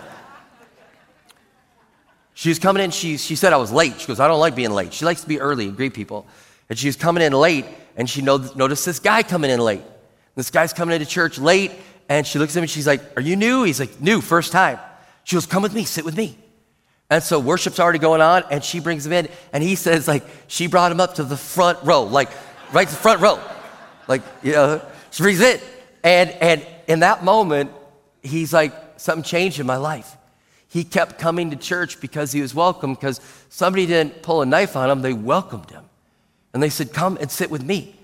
she 2.33 2.49
was 2.49 2.59
coming 2.59 2.83
in, 2.83 2.91
she, 2.91 3.17
she 3.17 3.35
said 3.35 3.53
I 3.53 3.57
was 3.57 3.71
late. 3.71 3.99
She 3.99 4.07
goes, 4.07 4.19
I 4.19 4.27
don't 4.27 4.39
like 4.39 4.55
being 4.55 4.71
late. 4.71 4.93
She 4.93 5.05
likes 5.05 5.21
to 5.21 5.27
be 5.27 5.39
early 5.39 5.67
and 5.67 5.77
greet 5.77 5.93
people. 5.93 6.25
And 6.69 6.77
she 6.77 6.87
was 6.87 6.95
coming 6.95 7.23
in 7.23 7.33
late, 7.33 7.65
and 7.97 8.09
she 8.09 8.21
noticed 8.21 8.85
this 8.85 8.99
guy 8.99 9.23
coming 9.23 9.51
in 9.51 9.59
late. 9.59 9.83
This 10.35 10.49
guy's 10.49 10.73
coming 10.73 10.95
into 10.95 11.05
church 11.05 11.37
late, 11.37 11.71
and 12.07 12.25
she 12.25 12.39
looks 12.39 12.53
at 12.55 12.59
him 12.59 12.63
and 12.63 12.69
she's 12.69 12.87
like, 12.87 13.01
Are 13.17 13.21
you 13.21 13.35
new? 13.35 13.63
He's 13.63 13.79
like, 13.79 13.99
New, 13.99 14.21
first 14.21 14.51
time. 14.51 14.79
She 15.23 15.35
goes, 15.35 15.45
Come 15.45 15.63
with 15.63 15.73
me, 15.73 15.83
sit 15.83 16.05
with 16.05 16.15
me. 16.15 16.37
And 17.11 17.21
so 17.21 17.41
worship's 17.41 17.77
already 17.77 17.99
going 17.99 18.21
on, 18.21 18.43
and 18.49 18.63
she 18.63 18.79
brings 18.79 19.05
him 19.05 19.11
in, 19.11 19.27
and 19.51 19.61
he 19.61 19.75
says, 19.75 20.07
like, 20.07 20.23
she 20.47 20.67
brought 20.67 20.93
him 20.93 21.01
up 21.01 21.15
to 21.15 21.25
the 21.25 21.35
front 21.35 21.77
row, 21.83 22.03
like, 22.03 22.29
right 22.71 22.87
to 22.87 22.93
the 22.93 22.99
front 22.99 23.19
row. 23.19 23.37
Like, 24.07 24.21
you 24.43 24.53
know, 24.53 24.81
she 25.11 25.23
brings 25.23 25.39
it. 25.39 25.61
And, 26.03 26.29
and 26.31 26.65
in 26.87 26.99
that 27.01 27.23
moment, 27.23 27.71
he's 28.21 28.53
like, 28.53 28.73
something 28.97 29.23
changed 29.23 29.59
in 29.59 29.65
my 29.65 29.77
life. 29.77 30.17
He 30.67 30.83
kept 30.83 31.19
coming 31.19 31.49
to 31.51 31.57
church 31.57 31.99
because 31.99 32.31
he 32.31 32.41
was 32.41 32.55
welcome, 32.55 32.93
because 32.93 33.19
somebody 33.49 33.85
didn't 33.85 34.21
pull 34.21 34.41
a 34.41 34.45
knife 34.45 34.75
on 34.75 34.89
him, 34.89 35.01
they 35.01 35.13
welcomed 35.13 35.69
him. 35.69 35.83
And 36.53 36.63
they 36.63 36.69
said, 36.69 36.93
Come 36.93 37.17
and 37.19 37.29
sit 37.29 37.51
with 37.51 37.63
me. 37.63 37.95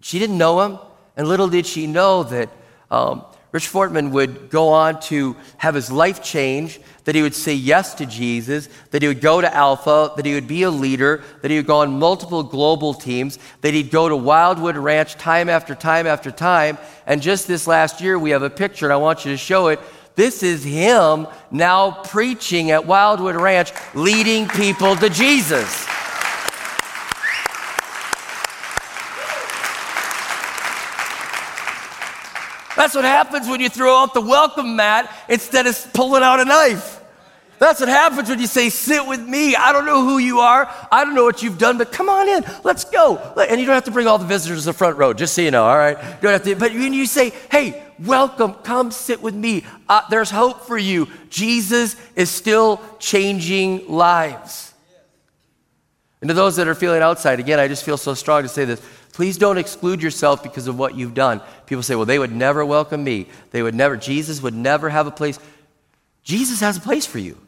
She 0.00 0.18
didn't 0.18 0.38
know 0.38 0.60
him, 0.60 0.78
and 1.16 1.26
little 1.26 1.48
did 1.48 1.66
she 1.66 1.86
know 1.86 2.22
that 2.24 2.50
um, 2.90 3.24
Rich 3.54 3.70
Fortman 3.70 4.10
would 4.10 4.50
go 4.50 4.70
on 4.70 4.98
to 5.02 5.36
have 5.58 5.76
his 5.76 5.88
life 5.88 6.20
change, 6.20 6.80
that 7.04 7.14
he 7.14 7.22
would 7.22 7.36
say 7.36 7.54
yes 7.54 7.94
to 7.94 8.04
Jesus, 8.04 8.68
that 8.90 9.00
he 9.00 9.06
would 9.06 9.20
go 9.20 9.40
to 9.40 9.54
Alpha, 9.54 10.10
that 10.16 10.26
he 10.26 10.34
would 10.34 10.48
be 10.48 10.64
a 10.64 10.70
leader, 10.72 11.22
that 11.40 11.52
he 11.52 11.58
would 11.58 11.66
go 11.68 11.76
on 11.76 12.00
multiple 12.00 12.42
global 12.42 12.94
teams, 12.94 13.38
that 13.60 13.72
he'd 13.72 13.92
go 13.92 14.08
to 14.08 14.16
Wildwood 14.16 14.76
Ranch 14.76 15.14
time 15.14 15.48
after 15.48 15.76
time 15.76 16.04
after 16.04 16.32
time. 16.32 16.78
And 17.06 17.22
just 17.22 17.46
this 17.46 17.68
last 17.68 18.00
year, 18.00 18.18
we 18.18 18.30
have 18.30 18.42
a 18.42 18.50
picture, 18.50 18.86
and 18.86 18.92
I 18.92 18.96
want 18.96 19.24
you 19.24 19.30
to 19.30 19.38
show 19.38 19.68
it. 19.68 19.78
This 20.16 20.42
is 20.42 20.64
him 20.64 21.28
now 21.52 21.92
preaching 21.92 22.72
at 22.72 22.86
Wildwood 22.86 23.36
Ranch, 23.36 23.70
leading 23.94 24.48
people 24.48 24.96
to 24.96 25.08
Jesus. 25.08 25.86
That's 32.76 32.94
what 32.94 33.04
happens 33.04 33.48
when 33.48 33.60
you 33.60 33.68
throw 33.68 34.02
out 34.02 34.14
the 34.14 34.20
welcome 34.20 34.76
mat 34.76 35.12
instead 35.28 35.66
of 35.66 35.92
pulling 35.92 36.22
out 36.22 36.40
a 36.40 36.44
knife. 36.44 37.00
That's 37.58 37.80
what 37.80 37.88
happens 37.88 38.28
when 38.28 38.40
you 38.40 38.46
say, 38.46 38.68
Sit 38.68 39.06
with 39.06 39.20
me. 39.20 39.54
I 39.54 39.72
don't 39.72 39.86
know 39.86 40.04
who 40.04 40.18
you 40.18 40.40
are. 40.40 40.68
I 40.90 41.04
don't 41.04 41.14
know 41.14 41.24
what 41.24 41.42
you've 41.42 41.58
done, 41.58 41.78
but 41.78 41.92
come 41.92 42.08
on 42.08 42.28
in. 42.28 42.44
Let's 42.64 42.84
go. 42.84 43.16
And 43.16 43.60
you 43.60 43.66
don't 43.66 43.74
have 43.74 43.84
to 43.84 43.90
bring 43.90 44.06
all 44.06 44.18
the 44.18 44.26
visitors 44.26 44.60
to 44.60 44.66
the 44.66 44.72
front 44.72 44.98
row, 44.98 45.12
just 45.12 45.34
so 45.34 45.42
you 45.42 45.50
know, 45.50 45.64
all 45.64 45.76
right? 45.76 45.96
You 45.96 46.16
don't 46.20 46.32
have 46.32 46.42
to, 46.42 46.56
but 46.56 46.72
when 46.72 46.92
you 46.92 47.06
say, 47.06 47.30
Hey, 47.50 47.84
welcome. 47.98 48.54
Come 48.54 48.90
sit 48.90 49.22
with 49.22 49.34
me. 49.34 49.64
Uh, 49.88 50.02
there's 50.10 50.30
hope 50.30 50.62
for 50.62 50.78
you. 50.78 51.08
Jesus 51.30 51.96
is 52.16 52.30
still 52.30 52.82
changing 52.98 53.88
lives. 53.88 54.72
And 56.20 56.28
to 56.28 56.34
those 56.34 56.56
that 56.56 56.68
are 56.68 56.74
feeling 56.74 57.02
outside, 57.02 57.38
again, 57.38 57.60
I 57.60 57.68
just 57.68 57.84
feel 57.84 57.98
so 57.98 58.14
strong 58.14 58.42
to 58.42 58.48
say 58.48 58.64
this. 58.64 58.80
Please 59.14 59.38
don't 59.38 59.58
exclude 59.58 60.02
yourself 60.02 60.42
because 60.42 60.66
of 60.66 60.76
what 60.76 60.96
you've 60.96 61.14
done. 61.14 61.40
People 61.66 61.84
say, 61.84 61.94
well, 61.94 62.04
they 62.04 62.18
would 62.18 62.32
never 62.32 62.66
welcome 62.66 63.04
me. 63.04 63.28
They 63.52 63.62
would 63.62 63.74
never, 63.74 63.96
Jesus 63.96 64.42
would 64.42 64.54
never 64.54 64.90
have 64.90 65.06
a 65.06 65.12
place. 65.12 65.38
Jesus 66.24 66.58
has 66.58 66.78
a 66.78 66.80
place 66.80 67.06
for 67.06 67.20
you. 67.20 67.38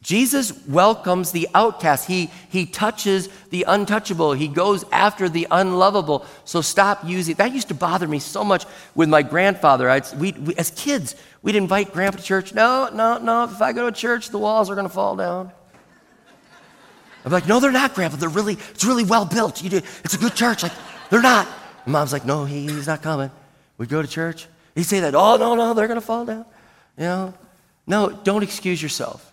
Jesus 0.00 0.52
welcomes 0.68 1.32
the 1.32 1.48
outcast. 1.54 2.06
He, 2.06 2.30
he 2.48 2.66
touches 2.66 3.28
the 3.50 3.64
untouchable. 3.66 4.32
He 4.32 4.46
goes 4.46 4.84
after 4.92 5.28
the 5.28 5.48
unlovable. 5.50 6.24
So 6.44 6.60
stop 6.60 7.04
using 7.04 7.34
that. 7.34 7.52
used 7.52 7.68
to 7.68 7.74
bother 7.74 8.06
me 8.06 8.20
so 8.20 8.44
much 8.44 8.64
with 8.94 9.08
my 9.08 9.22
grandfather. 9.22 9.90
I'd, 9.90 10.06
we, 10.20 10.32
we, 10.32 10.54
as 10.54 10.70
kids, 10.70 11.16
we'd 11.42 11.56
invite 11.56 11.92
grandpa 11.92 12.18
to 12.18 12.22
church. 12.22 12.54
No, 12.54 12.88
no, 12.94 13.18
no. 13.18 13.42
If 13.42 13.60
I 13.60 13.72
go 13.72 13.90
to 13.90 13.96
church, 13.96 14.30
the 14.30 14.38
walls 14.38 14.70
are 14.70 14.76
going 14.76 14.86
to 14.86 14.94
fall 14.94 15.16
down. 15.16 15.50
I'm 17.24 17.32
like, 17.32 17.46
no, 17.46 17.60
they're 17.60 17.72
not, 17.72 17.94
grandpa. 17.94 18.16
They're 18.16 18.28
really, 18.28 18.54
it's 18.54 18.84
really 18.84 19.04
well 19.04 19.24
built. 19.24 19.62
You 19.62 19.70
do, 19.70 19.76
it's 20.04 20.14
a 20.14 20.18
good 20.18 20.34
church. 20.34 20.62
Like, 20.62 20.72
they're 21.10 21.22
not. 21.22 21.46
And 21.84 21.92
mom's 21.92 22.12
like, 22.12 22.24
no, 22.24 22.44
he, 22.44 22.62
he's 22.62 22.86
not 22.86 23.02
coming. 23.02 23.30
We 23.78 23.86
go 23.86 24.00
to 24.00 24.08
church. 24.08 24.46
He'd 24.74 24.84
say 24.84 25.00
that, 25.00 25.14
oh, 25.14 25.36
no, 25.36 25.54
no, 25.54 25.74
they're 25.74 25.88
going 25.88 26.00
to 26.00 26.06
fall 26.06 26.24
down. 26.24 26.46
You 26.96 27.04
know? 27.04 27.34
No, 27.86 28.10
don't 28.10 28.42
excuse 28.42 28.82
yourself. 28.82 29.32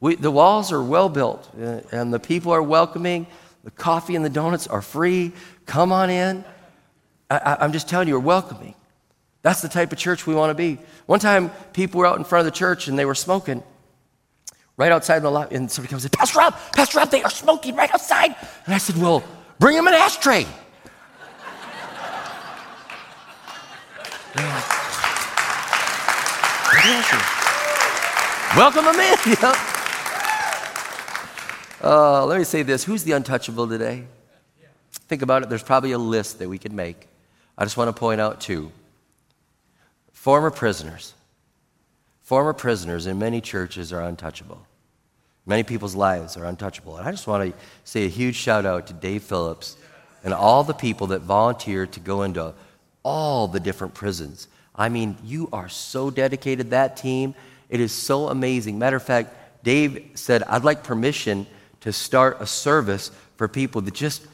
We, 0.00 0.16
the 0.16 0.30
walls 0.30 0.72
are 0.72 0.82
well 0.82 1.08
built, 1.08 1.48
uh, 1.60 1.80
and 1.92 2.12
the 2.12 2.18
people 2.18 2.52
are 2.52 2.62
welcoming. 2.62 3.26
The 3.62 3.70
coffee 3.70 4.16
and 4.16 4.24
the 4.24 4.30
donuts 4.30 4.66
are 4.66 4.82
free. 4.82 5.32
Come 5.66 5.92
on 5.92 6.10
in. 6.10 6.44
I, 7.30 7.64
am 7.64 7.72
just 7.72 7.88
telling 7.88 8.08
you, 8.08 8.14
we're 8.14 8.26
welcoming. 8.26 8.74
That's 9.42 9.60
the 9.60 9.68
type 9.68 9.92
of 9.92 9.98
church 9.98 10.26
we 10.26 10.34
want 10.34 10.50
to 10.50 10.54
be. 10.54 10.78
One 11.06 11.20
time, 11.20 11.50
people 11.72 12.00
were 12.00 12.06
out 12.06 12.18
in 12.18 12.24
front 12.24 12.46
of 12.46 12.52
the 12.52 12.56
church 12.56 12.88
and 12.88 12.98
they 12.98 13.04
were 13.04 13.14
smoking 13.14 13.62
right 14.76 14.92
outside 14.92 15.20
the 15.20 15.30
lot, 15.30 15.52
and 15.52 15.70
somebody 15.70 15.90
comes 15.90 16.04
and 16.04 16.14
in, 16.14 16.18
Pastor 16.18 16.38
Rob, 16.38 16.54
Pastor 16.74 16.98
Rob, 16.98 17.10
they 17.10 17.22
are 17.22 17.30
smoking 17.30 17.76
right 17.76 17.92
outside. 17.92 18.34
And 18.66 18.74
I 18.74 18.78
said, 18.78 18.96
Well, 18.96 19.22
bring 19.58 19.76
them 19.76 19.86
an 19.86 19.94
ashtray. 19.94 20.46
Welcome 28.56 28.84
them 28.84 29.00
in. 29.00 29.14
Know? 29.42 29.54
Uh, 31.82 32.24
let 32.24 32.38
me 32.38 32.44
say 32.44 32.62
this 32.62 32.82
who's 32.84 33.04
the 33.04 33.12
untouchable 33.12 33.68
today? 33.68 34.04
Think 35.08 35.22
about 35.22 35.42
it. 35.42 35.50
There's 35.50 35.62
probably 35.62 35.92
a 35.92 35.98
list 35.98 36.38
that 36.38 36.48
we 36.48 36.56
could 36.56 36.72
make. 36.72 37.08
I 37.58 37.64
just 37.64 37.76
want 37.76 37.88
to 37.88 37.92
point 37.92 38.20
out 38.20 38.40
two 38.40 38.72
former 40.12 40.50
prisoners. 40.50 41.12
Former 42.24 42.54
prisoners 42.54 43.06
in 43.06 43.18
many 43.18 43.42
churches 43.42 43.92
are 43.92 44.00
untouchable. 44.00 44.66
Many 45.44 45.62
people's 45.62 45.94
lives 45.94 46.38
are 46.38 46.46
untouchable. 46.46 46.96
And 46.96 47.06
I 47.06 47.10
just 47.10 47.26
want 47.26 47.44
to 47.44 47.58
say 47.84 48.06
a 48.06 48.08
huge 48.08 48.34
shout 48.34 48.64
out 48.64 48.86
to 48.86 48.94
Dave 48.94 49.22
Phillips 49.22 49.76
and 50.24 50.32
all 50.32 50.64
the 50.64 50.72
people 50.72 51.08
that 51.08 51.20
volunteered 51.20 51.92
to 51.92 52.00
go 52.00 52.22
into 52.22 52.54
all 53.02 53.46
the 53.46 53.60
different 53.60 53.92
prisons. 53.92 54.48
I 54.74 54.88
mean, 54.88 55.18
you 55.22 55.50
are 55.52 55.68
so 55.68 56.10
dedicated, 56.10 56.70
that 56.70 56.96
team. 56.96 57.34
It 57.68 57.80
is 57.80 57.92
so 57.92 58.28
amazing. 58.28 58.78
Matter 58.78 58.96
of 58.96 59.02
fact, 59.02 59.34
Dave 59.62 60.12
said, 60.14 60.42
I'd 60.44 60.64
like 60.64 60.82
permission 60.82 61.46
to 61.80 61.92
start 61.92 62.38
a 62.40 62.46
service 62.46 63.10
for 63.36 63.48
people 63.48 63.82
that 63.82 63.92
just 63.92 64.26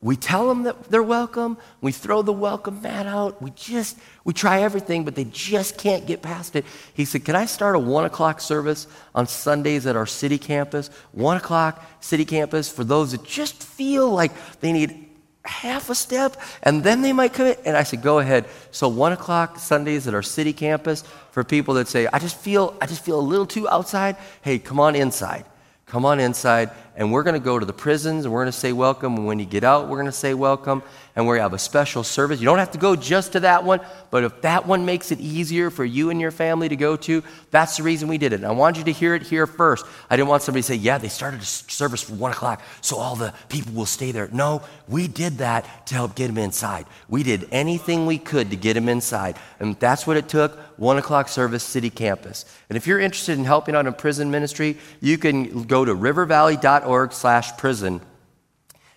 we 0.00 0.14
tell 0.14 0.48
them 0.48 0.62
that 0.62 0.84
they're 0.84 1.02
welcome. 1.02 1.58
We 1.80 1.90
throw 1.90 2.22
the 2.22 2.32
welcome 2.32 2.82
mat 2.82 3.06
out. 3.06 3.42
We 3.42 3.50
just 3.50 3.98
we 4.22 4.32
try 4.32 4.62
everything 4.62 5.04
but 5.04 5.16
they 5.16 5.24
just 5.24 5.76
can't 5.76 6.06
get 6.06 6.22
past 6.22 6.54
it. 6.54 6.64
He 6.94 7.04
said 7.04 7.24
can 7.24 7.34
i 7.34 7.46
start 7.46 7.74
a 7.74 7.80
one 7.80 8.04
o'clock 8.04 8.40
service 8.40 8.86
on 9.14 9.26
sundays 9.26 9.86
at 9.86 9.96
our 9.96 10.06
city 10.06 10.38
campus? 10.38 10.88
One 11.10 11.36
o'clock 11.36 11.84
city 12.00 12.24
campus 12.24 12.70
for 12.70 12.84
those 12.84 13.10
that 13.10 13.24
just 13.24 13.60
feel 13.60 14.08
like 14.08 14.30
they 14.60 14.72
need 14.72 15.06
half 15.44 15.88
a 15.88 15.94
step 15.94 16.36
and 16.62 16.84
then 16.84 17.02
they 17.02 17.12
might 17.12 17.32
come 17.32 17.46
in. 17.46 17.56
And 17.64 17.76
i 17.76 17.82
said 17.82 18.00
go 18.00 18.20
ahead. 18.20 18.46
So 18.70 18.88
one 18.88 19.12
o'clock 19.12 19.58
sundays 19.58 20.06
at 20.06 20.14
our 20.14 20.22
city 20.22 20.52
campus 20.52 21.02
for 21.32 21.42
people 21.42 21.74
that 21.74 21.88
say 21.88 22.06
i 22.12 22.20
just 22.20 22.36
feel 22.36 22.76
i 22.80 22.86
just 22.86 23.04
feel 23.04 23.18
a 23.18 23.26
little 23.32 23.46
too 23.46 23.68
outside. 23.68 24.16
Hey 24.42 24.60
come 24.60 24.78
on 24.78 24.94
inside. 24.94 25.44
Come 25.88 26.04
on 26.04 26.20
inside, 26.20 26.70
and 26.98 27.12
we're 27.12 27.22
going 27.22 27.34
to 27.34 27.40
go 27.40 27.60
to 27.60 27.64
the 27.64 27.72
prisons, 27.72 28.24
and 28.24 28.34
we're 28.34 28.42
going 28.42 28.52
to 28.52 28.58
say 28.58 28.72
welcome. 28.72 29.14
And 29.14 29.24
when 29.24 29.38
you 29.38 29.46
get 29.46 29.62
out, 29.62 29.88
we're 29.88 29.98
going 29.98 30.06
to 30.06 30.12
say 30.12 30.34
welcome, 30.34 30.82
and 31.14 31.26
we're 31.26 31.34
going 31.34 31.40
to 31.40 31.44
have 31.44 31.52
a 31.54 31.58
special 31.58 32.02
service. 32.02 32.40
You 32.40 32.46
don't 32.46 32.58
have 32.58 32.72
to 32.72 32.78
go 32.78 32.96
just 32.96 33.32
to 33.32 33.40
that 33.40 33.62
one, 33.62 33.78
but 34.10 34.24
if 34.24 34.42
that 34.42 34.66
one 34.66 34.84
makes 34.84 35.12
it 35.12 35.20
easier 35.20 35.70
for 35.70 35.84
you 35.84 36.10
and 36.10 36.20
your 36.20 36.32
family 36.32 36.68
to 36.68 36.74
go 36.74 36.96
to, 36.96 37.22
that's 37.52 37.76
the 37.76 37.84
reason 37.84 38.08
we 38.08 38.18
did 38.18 38.32
it. 38.32 38.36
And 38.36 38.46
I 38.46 38.50
wanted 38.50 38.78
you 38.78 38.84
to 38.92 38.92
hear 38.92 39.14
it 39.14 39.22
here 39.22 39.46
first. 39.46 39.86
I 40.10 40.16
didn't 40.16 40.28
want 40.28 40.42
somebody 40.42 40.62
to 40.62 40.66
say, 40.66 40.74
yeah, 40.74 40.98
they 40.98 41.08
started 41.08 41.40
a 41.40 41.44
service 41.44 42.02
for 42.02 42.14
one 42.14 42.32
o'clock, 42.32 42.62
so 42.80 42.96
all 42.96 43.14
the 43.14 43.32
people 43.48 43.74
will 43.74 43.86
stay 43.86 44.10
there. 44.10 44.28
No, 44.32 44.62
we 44.88 45.06
did 45.06 45.38
that 45.38 45.86
to 45.86 45.94
help 45.94 46.16
get 46.16 46.26
them 46.26 46.38
inside. 46.38 46.84
We 47.08 47.22
did 47.22 47.46
anything 47.52 48.06
we 48.06 48.18
could 48.18 48.50
to 48.50 48.56
get 48.56 48.74
them 48.74 48.88
inside, 48.88 49.36
and 49.60 49.78
that's 49.78 50.04
what 50.04 50.16
it 50.16 50.28
took 50.28 50.58
one 50.78 50.98
o'clock 50.98 51.28
service, 51.28 51.62
city 51.62 51.90
campus. 51.90 52.44
And 52.68 52.76
if 52.76 52.86
you're 52.86 53.00
interested 53.00 53.38
in 53.38 53.44
helping 53.44 53.74
out 53.74 53.86
in 53.86 53.94
prison 53.94 54.30
ministry, 54.30 54.78
you 55.00 55.16
can 55.18 55.64
go 55.64 55.84
to 55.84 55.94
rivervalley.org 55.94 56.87
slash 57.12 57.56
prison 57.56 58.00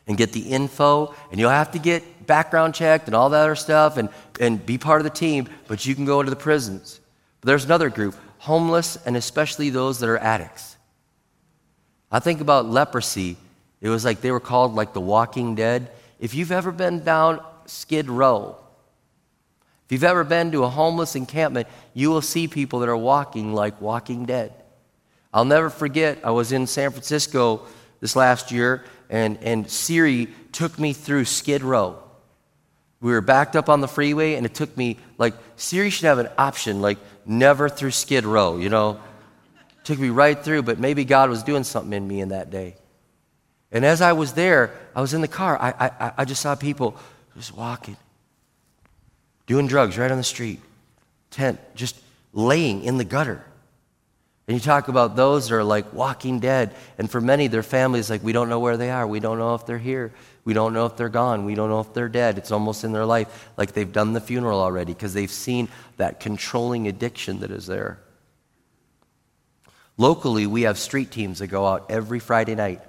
and 0.08 0.18
get 0.18 0.32
the 0.34 0.42
info. 0.42 1.14
And 1.32 1.40
you'll 1.40 1.50
have 1.50 1.72
to 1.72 1.80
get 1.80 2.28
background 2.28 2.74
checked 2.74 3.08
and 3.08 3.16
all 3.16 3.30
that 3.30 3.42
other 3.42 3.56
stuff 3.56 3.98
and, 3.98 4.10
and 4.40 4.66
be 4.66 4.78
part 4.78 5.02
of 5.02 5.04
the 5.04 5.10
team, 5.10 5.50
but 5.68 5.86
you 5.86 5.96
can 5.96 6.06
go 6.06 6.20
into 6.20 6.30
the 6.30 6.36
prisons. 6.36 7.00
But 7.40 7.48
there's 7.48 7.66
another 7.66 7.90
group, 7.90 8.16
homeless 8.40 8.98
and 9.06 9.18
especially 9.18 9.70
those 9.70 10.00
that 10.00 10.10
are 10.10 10.18
addicts. 10.18 10.78
I 12.12 12.20
think 12.20 12.42
about 12.42 12.66
leprosy. 12.66 13.38
It 13.80 13.90
was 13.90 14.06
like 14.06 14.22
they 14.22 14.32
were 14.32 14.40
called 14.40 14.76
like 14.76 14.94
the 14.94 15.02
walking 15.02 15.56
dead. 15.56 15.92
If 16.20 16.36
you've 16.36 16.52
ever 16.52 16.72
been 16.72 17.04
down 17.04 17.44
Skid 17.66 18.10
Row, 18.10 18.58
if 19.86 19.92
you've 19.92 20.04
ever 20.04 20.24
been 20.24 20.52
to 20.52 20.64
a 20.64 20.70
homeless 20.70 21.16
encampment, 21.16 21.68
you 21.94 22.10
will 22.10 22.22
see 22.22 22.48
people 22.48 22.80
that 22.80 22.90
are 22.90 22.98
walking 22.98 23.54
like 23.54 23.82
walking 23.82 24.26
dead. 24.26 24.54
I'll 25.34 25.46
never 25.46 25.70
forget, 25.70 26.20
I 26.24 26.32
was 26.32 26.52
in 26.52 26.68
San 26.68 26.92
Francisco 26.92 27.66
this 28.02 28.16
last 28.16 28.52
year, 28.52 28.84
and, 29.10 29.38
and 29.42 29.70
Siri 29.70 30.28
took 30.52 30.78
me 30.78 30.92
through 30.92 31.26
Skid 31.26 31.64
Row. 31.64 31.98
We 33.00 33.12
were 33.12 33.22
backed 33.22 33.56
up 33.56 33.70
on 33.70 33.80
the 33.80 33.88
freeway, 33.88 34.36
and 34.36 34.46
it 34.46 34.54
took 34.54 34.76
me, 34.76 34.98
like, 35.18 35.34
Siri 35.56 35.90
should 35.90 36.06
have 36.06 36.20
an 36.20 36.30
option, 36.38 36.82
like, 36.82 36.98
never 37.26 37.70
through 37.70 37.92
Skid 37.92 38.26
Row, 38.26 38.58
you 38.58 38.70
know? 38.70 39.00
took 39.84 39.98
me 39.98 40.10
right 40.10 40.38
through, 40.38 40.62
but 40.62 40.80
maybe 40.80 41.06
God 41.06 41.30
was 41.30 41.44
doing 41.44 41.64
something 41.64 41.94
in 41.94 42.08
me 42.08 42.22
in 42.22 42.30
that 42.30 42.52
day. 42.52 42.76
And 43.72 43.84
as 43.84 44.02
I 44.02 44.14
was 44.14 44.34
there, 44.34 44.78
I 44.96 45.02
was 45.02 45.14
in 45.14 45.22
the 45.22 45.28
car, 45.28 45.58
I, 45.60 45.74
I, 45.80 46.12
I 46.20 46.26
just 46.26 46.42
saw 46.42 46.56
people 46.56 46.96
just 47.36 47.56
walking 47.56 47.98
doing 49.48 49.68
drugs 49.68 49.98
right 49.98 50.10
on 50.10 50.18
the 50.18 50.24
street, 50.24 50.62
tent, 51.30 51.60
just 51.76 52.00
laying 52.32 52.84
in 52.84 52.98
the 52.98 53.04
gutter. 53.04 53.44
And 54.52 54.60
you 54.60 54.66
talk 54.66 54.90
about 54.90 55.16
those 55.16 55.48
that 55.48 55.56
are 55.56 55.64
like 55.64 55.94
walking 55.94 56.42
dead. 56.42 56.76
And 56.98 57.10
for 57.10 57.22
many, 57.22 57.48
their 57.48 57.64
families, 57.64 58.10
like, 58.10 58.22
we 58.22 58.34
don't 58.34 58.50
know 58.50 58.60
where 58.60 58.76
they 58.76 58.92
are. 58.92 59.08
We 59.08 59.22
don't 59.22 59.38
know 59.38 59.56
if 59.56 59.66
they're 59.66 59.78
here. 59.78 60.12
We 60.44 60.54
don't 60.54 60.74
know 60.74 60.86
if 60.86 60.98
they're 60.98 61.08
gone. 61.08 61.46
We 61.46 61.56
don't 61.56 61.70
know 61.70 61.80
if 61.80 61.94
they're 61.94 62.10
dead. 62.10 62.38
It's 62.38 62.52
almost 62.52 62.84
in 62.84 62.92
their 62.92 63.06
life 63.06 63.50
like 63.56 63.72
they've 63.72 63.94
done 63.94 64.12
the 64.12 64.20
funeral 64.20 64.60
already 64.60 64.92
because 64.92 65.14
they've 65.14 65.32
seen 65.32 65.70
that 65.96 66.20
controlling 66.20 66.90
addiction 66.90 67.40
that 67.40 67.50
is 67.50 67.66
there. 67.66 68.02
Locally, 69.96 70.48
we 70.48 70.64
have 70.64 70.78
street 70.78 71.12
teams 71.12 71.40
that 71.40 71.48
go 71.48 71.66
out 71.66 71.90
every 71.90 72.20
Friday 72.20 72.56
night. 72.56 72.82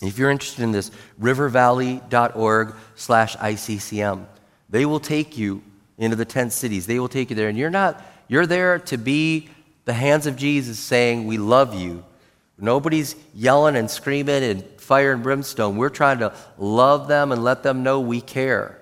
If 0.00 0.16
you're 0.16 0.30
interested 0.30 0.62
in 0.62 0.72
this, 0.72 0.90
rivervalley.org 1.20 2.74
slash 2.94 3.36
ICCM. 3.36 4.24
They 4.70 4.86
will 4.86 5.00
take 5.00 5.36
you 5.36 5.62
into 5.98 6.16
the 6.16 6.24
tent 6.24 6.54
cities. 6.54 6.86
They 6.86 6.98
will 6.98 7.10
take 7.10 7.28
you 7.28 7.36
there. 7.36 7.50
And 7.50 7.58
you're 7.58 7.68
not, 7.68 8.02
you're 8.28 8.46
there 8.46 8.78
to 8.78 8.96
be 8.96 9.50
the 9.90 9.94
hands 9.94 10.28
of 10.28 10.36
Jesus 10.36 10.78
saying, 10.78 11.26
We 11.26 11.36
love 11.36 11.74
you. 11.74 12.04
Nobody's 12.56 13.16
yelling 13.34 13.74
and 13.74 13.90
screaming 13.90 14.44
and 14.44 14.64
fire 14.80 15.12
and 15.12 15.20
brimstone. 15.20 15.78
We're 15.78 15.88
trying 15.88 16.20
to 16.20 16.32
love 16.58 17.08
them 17.08 17.32
and 17.32 17.42
let 17.42 17.64
them 17.64 17.82
know 17.82 17.98
we 17.98 18.20
care. 18.20 18.78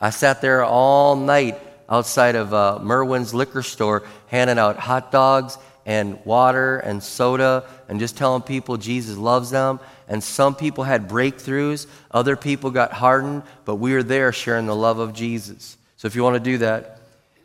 I 0.00 0.10
sat 0.10 0.40
there 0.40 0.62
all 0.62 1.16
night 1.16 1.58
outside 1.88 2.36
of 2.36 2.54
uh, 2.54 2.78
Merwin's 2.80 3.34
liquor 3.34 3.64
store 3.64 4.04
handing 4.28 4.56
out 4.56 4.76
hot 4.78 5.10
dogs 5.10 5.58
and 5.84 6.24
water 6.24 6.78
and 6.78 7.02
soda 7.02 7.64
and 7.88 7.98
just 7.98 8.16
telling 8.16 8.42
people 8.42 8.76
Jesus 8.76 9.16
loves 9.16 9.50
them. 9.50 9.80
And 10.06 10.22
some 10.22 10.54
people 10.54 10.84
had 10.84 11.08
breakthroughs, 11.08 11.88
other 12.12 12.36
people 12.36 12.70
got 12.70 12.92
hardened, 12.92 13.42
but 13.64 13.76
we 13.76 13.92
were 13.92 14.04
there 14.04 14.32
sharing 14.32 14.66
the 14.66 14.76
love 14.76 15.00
of 15.00 15.12
Jesus. 15.12 15.76
So 15.96 16.06
if 16.06 16.14
you 16.14 16.22
want 16.22 16.34
to 16.34 16.50
do 16.50 16.58
that. 16.58 17.00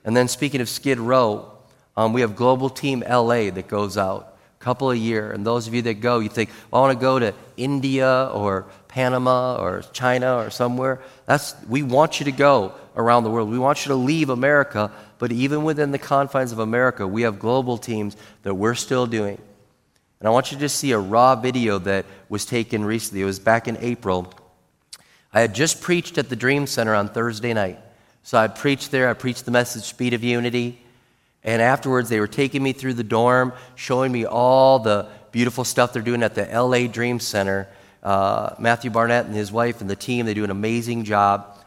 And 0.05 0.15
then 0.15 0.27
speaking 0.27 0.61
of 0.61 0.69
Skid 0.69 0.99
Row, 0.99 1.58
um, 1.99 2.13
we 2.13 2.21
have 2.21 2.33
Global 2.33 2.69
Team 2.69 3.03
LA 3.05 3.49
that 3.49 3.67
goes 3.67 3.97
out 3.97 4.37
a 4.57 4.63
couple 4.63 4.89
a 4.89 4.95
year. 4.95 5.33
And 5.33 5.45
those 5.45 5.67
of 5.67 5.73
you 5.73 5.81
that 5.81 5.95
go, 5.95 6.19
you 6.19 6.29
think, 6.29 6.49
well, 6.71 6.81
I 6.81 6.87
want 6.87 6.97
to 6.97 7.01
go 7.01 7.19
to 7.19 7.33
India 7.57 8.29
or 8.33 8.67
Panama 8.87 9.57
or 9.57 9.81
China 9.91 10.37
or 10.37 10.49
somewhere. 10.49 11.01
That's, 11.25 11.57
we 11.67 11.83
want 11.83 12.21
you 12.21 12.23
to 12.23 12.31
go 12.31 12.73
around 12.95 13.25
the 13.25 13.29
world. 13.29 13.49
We 13.49 13.59
want 13.59 13.85
you 13.85 13.89
to 13.89 13.95
leave 13.95 14.29
America, 14.29 14.93
but 15.17 15.33
even 15.33 15.65
within 15.65 15.91
the 15.91 15.99
confines 15.99 16.53
of 16.53 16.59
America, 16.59 17.05
we 17.05 17.23
have 17.23 17.37
global 17.37 17.77
teams 17.77 18.15
that 18.43 18.53
we're 18.53 18.75
still 18.75 19.05
doing. 19.05 19.37
And 20.21 20.27
I 20.29 20.31
want 20.31 20.53
you 20.53 20.57
to 20.59 20.69
see 20.69 20.93
a 20.93 20.99
raw 20.99 21.35
video 21.35 21.79
that 21.79 22.05
was 22.29 22.45
taken 22.45 22.85
recently. 22.85 23.23
It 23.23 23.25
was 23.25 23.39
back 23.39 23.67
in 23.67 23.75
April. 23.81 24.33
I 25.33 25.41
had 25.41 25.53
just 25.53 25.81
preached 25.81 26.17
at 26.17 26.29
the 26.29 26.37
Dream 26.37 26.65
Center 26.65 26.95
on 26.95 27.09
Thursday 27.09 27.53
night. 27.53 27.77
So 28.23 28.37
I 28.37 28.47
preached 28.47 28.89
there, 28.89 29.09
I 29.09 29.13
preached 29.15 29.43
the 29.43 29.51
message, 29.51 29.83
Speed 29.83 30.13
of 30.13 30.23
Unity. 30.23 30.79
And 31.43 31.61
afterwards, 31.61 32.09
they 32.09 32.19
were 32.19 32.27
taking 32.27 32.61
me 32.61 32.73
through 32.73 32.95
the 32.95 33.03
dorm, 33.03 33.53
showing 33.75 34.11
me 34.11 34.25
all 34.25 34.79
the 34.79 35.07
beautiful 35.31 35.63
stuff 35.63 35.93
they're 35.93 36.01
doing 36.01 36.23
at 36.23 36.35
the 36.35 36.45
LA 36.45 36.87
Dream 36.87 37.19
Center. 37.19 37.67
Uh, 38.03 38.55
Matthew 38.59 38.91
Barnett 38.91 39.25
and 39.25 39.35
his 39.35 39.51
wife 39.51 39.81
and 39.81 39.89
the 39.89 39.95
team, 39.95 40.25
they 40.25 40.33
do 40.33 40.43
an 40.43 40.51
amazing 40.51 41.03
job. 41.03 41.57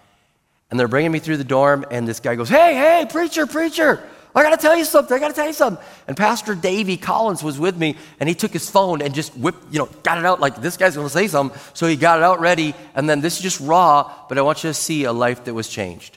And 0.71 0.81
they're 0.81 0.89
bringing 0.89 1.13
me 1.13 1.19
through 1.19 1.37
the 1.37 1.45
dorm, 1.45 1.85
and 1.91 2.09
this 2.09 2.21
guy 2.21 2.35
goes, 2.35 2.49
Hey, 2.49 2.75
hey, 2.75 3.07
preacher, 3.11 3.47
preacher, 3.47 4.03
I 4.35 4.43
gotta 4.43 4.57
tell 4.57 4.75
you 4.75 4.87
something, 4.87 5.15
I 5.15 5.21
gotta 5.21 5.35
tell 5.35 5.47
you 5.47 5.53
something. 5.53 5.85
And 6.09 6.17
Pastor 6.17 6.55
Davey 6.55 6.97
Collins 6.97 7.43
was 7.43 7.59
with 7.59 7.77
me, 7.77 7.97
and 8.19 8.29
he 8.29 8.35
took 8.35 8.53
his 8.53 8.71
phone 8.71 9.03
and 9.03 9.15
just 9.15 9.37
whipped, 9.37 9.71
you 9.71 9.79
know, 9.79 9.89
got 10.03 10.17
it 10.17 10.25
out 10.25 10.41
like 10.41 10.63
this 10.63 10.79
guy's 10.79 10.97
gonna 10.97 11.11
say 11.11 11.29
something. 11.29 11.59
So 11.75 11.87
he 11.87 11.97
got 11.97 12.19
it 12.19 12.23
out 12.23 12.41
ready, 12.41 12.75
and 12.95 13.09
then 13.09 13.21
this 13.21 13.37
is 13.37 13.43
just 13.43 13.61
raw, 13.61 14.11
but 14.29 14.39
I 14.39 14.43
want 14.43 14.65
you 14.65 14.71
to 14.71 14.75
see 14.75 15.05
a 15.05 15.13
life 15.13 15.45
that 15.45 15.53
was 15.53 15.69
changed. 15.69 16.17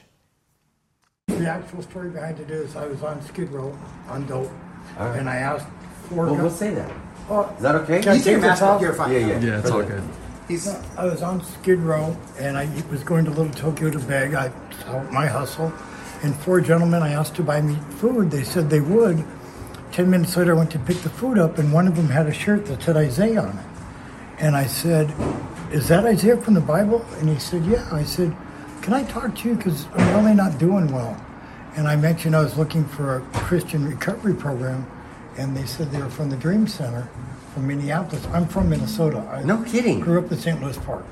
The 1.38 1.48
actual 1.50 1.82
story 1.82 2.08
behind 2.10 2.40
it 2.40 2.50
is 2.50 2.76
I 2.76 2.86
was 2.86 3.02
on 3.02 3.20
Skid 3.22 3.50
Row 3.50 3.76
on 4.08 4.26
dope, 4.26 4.50
and 4.98 5.28
I 5.28 5.36
asked 5.36 5.66
four 6.08 6.26
guys. 6.36 6.58
say 6.58 6.74
that. 6.74 6.90
Oh, 7.28 7.52
Is 7.56 7.62
that 7.62 7.74
okay? 7.76 8.00
Can 8.00 8.12
I 8.12 8.18
take 8.18 8.40
this 8.40 8.62
off? 8.62 8.80
Yeah, 8.80 9.08
yeah. 9.08 9.40
Yeah, 9.40 9.58
it's 9.58 9.70
all 9.70 9.82
good. 9.82 10.02
I 10.96 11.04
was 11.04 11.22
on 11.22 11.44
Skid 11.44 11.80
Row, 11.80 12.16
and 12.38 12.56
I 12.56 12.68
was 12.90 13.02
going 13.02 13.24
to 13.24 13.30
Little 13.30 13.52
Tokyo 13.52 13.90
to 13.90 13.98
beg. 13.98 14.34
I 14.34 14.50
out 14.86 15.12
my 15.12 15.26
hustle, 15.26 15.72
and 16.22 16.34
four 16.36 16.60
gentlemen 16.60 17.02
I 17.02 17.12
asked 17.12 17.34
to 17.36 17.42
buy 17.42 17.60
me 17.60 17.76
food. 17.98 18.30
They 18.30 18.44
said 18.44 18.70
they 18.70 18.80
would. 18.80 19.24
Ten 19.90 20.08
minutes 20.08 20.36
later, 20.36 20.54
I 20.54 20.58
went 20.58 20.70
to 20.72 20.78
pick 20.78 20.98
the 20.98 21.10
food 21.10 21.38
up, 21.38 21.58
and 21.58 21.72
one 21.72 21.88
of 21.88 21.96
them 21.96 22.08
had 22.08 22.26
a 22.26 22.32
shirt 22.32 22.66
that 22.66 22.82
said 22.82 22.96
Isaiah 22.96 23.40
on 23.42 23.58
it. 23.58 23.64
And 24.38 24.54
I 24.56 24.66
said, 24.66 25.12
"Is 25.72 25.88
that 25.88 26.04
Isaiah 26.06 26.36
from 26.36 26.54
the 26.54 26.60
Bible?" 26.60 27.04
And 27.18 27.28
he 27.28 27.38
said, 27.38 27.64
"Yeah." 27.64 27.84
I 27.90 28.04
said, 28.04 28.34
"Can 28.82 28.94
I 28.94 29.02
talk 29.04 29.34
to 29.36 29.48
you? 29.48 29.56
Because 29.56 29.86
I'm 29.96 30.14
really 30.16 30.34
not 30.34 30.58
doing 30.58 30.92
well." 30.92 31.16
And 31.76 31.86
I 31.86 31.96
mentioned 31.96 32.34
I 32.34 32.40
was 32.40 32.56
looking 32.56 32.84
for 32.84 33.16
a 33.16 33.20
Christian 33.40 33.86
recovery 33.88 34.34
program, 34.34 34.86
and 35.36 35.56
they 35.56 35.66
said 35.66 35.90
they 35.90 35.98
were 36.00 36.08
from 36.08 36.30
the 36.30 36.36
Dream 36.36 36.66
Center 36.66 37.08
from 37.52 37.66
Minneapolis. 37.66 38.26
I'm 38.32 38.46
from 38.46 38.70
Minnesota. 38.70 39.18
I 39.30 39.42
No 39.42 39.62
kidding. 39.62 40.00
Grew 40.00 40.18
up 40.24 40.30
in 40.32 40.38
St. 40.38 40.60
Louis 40.62 40.78
Park. 40.78 41.04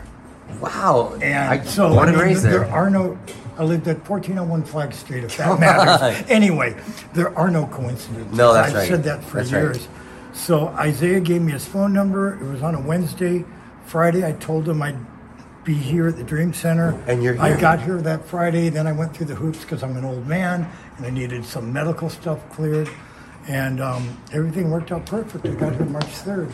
Wow. 0.60 1.18
And 1.22 1.34
I, 1.60 1.64
so 1.64 1.90
born 1.90 2.08
I 2.08 2.12
and 2.12 2.16
mean, 2.18 2.26
raised 2.28 2.44
there 2.44 2.60
there. 2.60 2.70
are 2.70 2.88
no. 2.90 3.18
I 3.56 3.64
lived 3.64 3.86
at 3.88 3.98
1401 4.08 4.64
Flag 4.64 4.92
Street, 4.92 5.24
if 5.24 5.36
that 5.36 5.60
matters. 5.60 6.24
anyway, 6.28 6.76
there 7.12 7.36
are 7.38 7.50
no 7.50 7.66
coincidences. 7.66 8.36
No, 8.36 8.52
that's 8.52 8.70
I've 8.70 8.74
right. 8.74 8.88
said 8.88 9.04
that 9.04 9.22
for 9.24 9.36
That's 9.38 9.52
right. 9.52 9.60
years. 9.62 9.88
So 10.32 10.68
Isaiah 10.68 11.20
gave 11.20 11.40
me 11.42 11.52
his 11.52 11.64
phone 11.66 11.92
number. 11.92 12.34
It 12.34 12.50
was 12.50 12.62
on 12.62 12.74
a 12.74 12.80
Wednesday. 12.80 13.44
Friday, 13.86 14.26
I 14.26 14.32
told 14.32 14.68
him 14.68 14.82
I'd 14.82 14.96
be 15.64 15.74
here 15.74 16.08
at 16.08 16.16
the 16.16 16.24
Dream 16.24 16.52
Center. 16.52 16.90
And 17.06 17.22
you're 17.22 17.40
I 17.40 17.58
got 17.58 17.82
here 17.82 18.00
that 18.02 18.24
Friday. 18.26 18.68
Then 18.68 18.86
I 18.86 18.92
went 18.92 19.16
through 19.16 19.26
the 19.26 19.34
hoops 19.34 19.60
because 19.60 19.82
I'm 19.82 19.96
an 19.96 20.04
old 20.04 20.26
man 20.26 20.70
and 20.96 21.06
I 21.06 21.10
needed 21.10 21.44
some 21.44 21.72
medical 21.72 22.08
stuff 22.10 22.48
cleared. 22.50 22.88
And 23.48 23.80
um, 23.80 24.16
everything 24.32 24.70
worked 24.70 24.92
out 24.92 25.06
perfect. 25.06 25.44
I 25.46 25.50
got 25.50 25.74
here 25.74 25.84
March 25.86 26.04
3rd. 26.06 26.52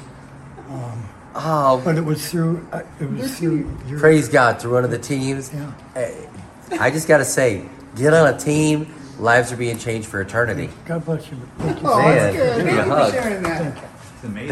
Oh, 1.34 1.80
But 1.84 1.96
it 1.96 2.04
was 2.04 2.28
through. 2.30 2.66
Uh, 2.72 2.82
it 3.00 3.08
was 3.10 3.38
through. 3.38 3.76
Your, 3.86 4.00
praise 4.00 4.28
God 4.28 4.60
through 4.60 4.72
one 4.74 4.84
of 4.84 4.90
the 4.90 4.98
teams. 4.98 5.52
Yeah. 5.52 5.72
Hey, 5.94 6.28
I 6.72 6.90
just 6.90 7.06
got 7.06 7.18
to 7.18 7.24
say, 7.24 7.64
get 7.96 8.12
on 8.14 8.32
a 8.32 8.38
team. 8.38 8.92
Lives 9.18 9.52
are 9.52 9.56
being 9.56 9.78
changed 9.78 10.08
for 10.08 10.20
eternity. 10.20 10.70
God 10.86 11.04
bless 11.04 11.30
you. 11.30 11.36
Thank 11.58 11.82
you. 11.82 11.88
Oh, 11.88 11.98
Man, 11.98 12.32
good. 12.32 12.56
give 12.56 12.66
me 12.66 12.72
Thank 12.72 12.76
you 12.76 12.82
for 12.82 12.98
hug. 12.98 13.12
sharing 13.12 13.42
that. 13.42 13.90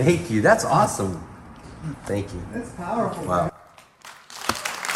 Thank 0.04 0.30
you. 0.30 0.42
That's 0.42 0.64
awesome. 0.64 1.24
Thank 2.04 2.32
you. 2.34 2.42
That's 2.52 2.70
powerful. 2.72 3.24
Wow. 3.24 3.50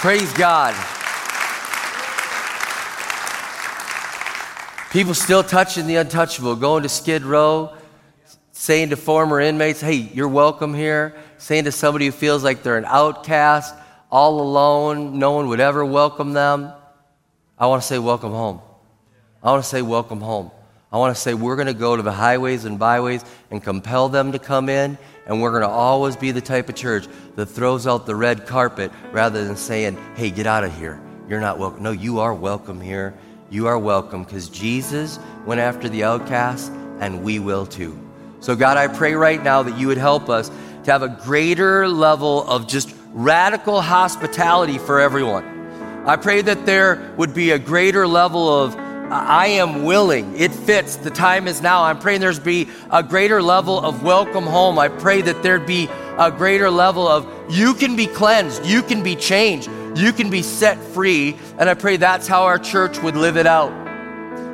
Praise 0.02 0.32
God. 0.32 0.74
People 4.90 5.14
still 5.14 5.44
touching 5.44 5.86
the 5.86 5.94
untouchable, 5.94 6.56
going 6.56 6.82
to 6.82 6.88
Skid 6.88 7.22
Row, 7.22 7.76
saying 8.50 8.90
to 8.90 8.96
former 8.96 9.38
inmates, 9.38 9.80
hey, 9.80 9.94
you're 9.94 10.26
welcome 10.26 10.74
here, 10.74 11.14
saying 11.38 11.66
to 11.66 11.70
somebody 11.70 12.06
who 12.06 12.10
feels 12.10 12.42
like 12.42 12.64
they're 12.64 12.78
an 12.78 12.84
outcast, 12.84 13.76
all 14.10 14.40
alone, 14.40 15.20
no 15.20 15.30
one 15.30 15.46
would 15.46 15.60
ever 15.60 15.84
welcome 15.84 16.32
them. 16.32 16.72
I 17.56 17.68
want 17.68 17.82
to 17.82 17.86
say, 17.86 18.00
welcome 18.00 18.32
home. 18.32 18.60
I 19.40 19.52
want 19.52 19.62
to 19.62 19.70
say, 19.70 19.82
welcome 19.82 20.20
home. 20.20 20.50
I 20.90 20.98
want 20.98 21.14
to 21.14 21.22
say, 21.22 21.32
we're 21.32 21.54
going 21.54 21.68
to 21.68 21.74
go 21.74 21.94
to 21.94 22.02
the 22.02 22.10
highways 22.10 22.64
and 22.64 22.76
byways 22.76 23.24
and 23.52 23.62
compel 23.62 24.08
them 24.08 24.32
to 24.32 24.40
come 24.40 24.68
in, 24.68 24.98
and 25.26 25.40
we're 25.40 25.50
going 25.50 25.62
to 25.62 25.68
always 25.68 26.16
be 26.16 26.30
the 26.32 26.40
type 26.40 26.68
of 26.68 26.74
church 26.74 27.06
that 27.36 27.46
throws 27.46 27.86
out 27.86 28.06
the 28.06 28.16
red 28.16 28.46
carpet 28.46 28.90
rather 29.12 29.44
than 29.44 29.56
saying, 29.56 29.96
hey, 30.14 30.30
get 30.30 30.46
out 30.46 30.64
of 30.64 30.76
here. 30.76 31.00
You're 31.28 31.40
not 31.40 31.58
welcome. 31.58 31.82
No, 31.82 31.92
you 31.92 32.20
are 32.20 32.34
welcome 32.34 32.80
here. 32.80 33.14
You 33.50 33.66
are 33.66 33.78
welcome 33.78 34.24
because 34.24 34.48
Jesus 34.48 35.18
went 35.46 35.60
after 35.60 35.88
the 35.88 36.04
outcasts, 36.04 36.68
and 37.00 37.22
we 37.22 37.38
will 37.38 37.66
too. 37.66 37.98
So, 38.40 38.56
God, 38.56 38.76
I 38.76 38.88
pray 38.88 39.14
right 39.14 39.42
now 39.42 39.62
that 39.62 39.78
you 39.78 39.86
would 39.88 39.98
help 39.98 40.28
us 40.28 40.50
to 40.84 40.90
have 40.90 41.02
a 41.02 41.08
greater 41.08 41.86
level 41.86 42.48
of 42.48 42.66
just 42.66 42.94
radical 43.12 43.80
hospitality 43.80 44.78
for 44.78 45.00
everyone. 45.00 45.44
I 46.06 46.16
pray 46.16 46.42
that 46.42 46.66
there 46.66 47.14
would 47.16 47.34
be 47.34 47.52
a 47.52 47.58
greater 47.58 48.06
level 48.06 48.48
of 48.48 48.74
I 49.12 49.48
am 49.48 49.84
willing. 49.84 50.38
It 50.38 50.52
fits. 50.52 50.96
The 50.96 51.10
time 51.10 51.46
is 51.46 51.60
now. 51.60 51.82
I'm 51.82 51.98
praying 51.98 52.22
there's 52.22 52.38
be 52.38 52.68
a 52.90 53.02
greater 53.02 53.42
level 53.42 53.78
of 53.78 54.02
welcome 54.02 54.44
home. 54.44 54.78
I 54.78 54.88
pray 54.88 55.20
that 55.20 55.42
there'd 55.42 55.66
be 55.66 55.90
a 56.16 56.30
greater 56.30 56.70
level 56.70 57.06
of 57.06 57.26
you 57.50 57.74
can 57.74 57.94
be 57.94 58.06
cleansed, 58.06 58.64
you 58.64 58.82
can 58.82 59.02
be 59.02 59.14
changed, 59.14 59.68
you 59.96 60.14
can 60.14 60.30
be 60.30 60.40
set 60.40 60.78
free. 60.78 61.36
And 61.58 61.68
I 61.68 61.74
pray 61.74 61.98
that's 61.98 62.26
how 62.26 62.44
our 62.44 62.58
church 62.58 63.02
would 63.02 63.14
live 63.14 63.36
it 63.36 63.46
out. 63.46 63.70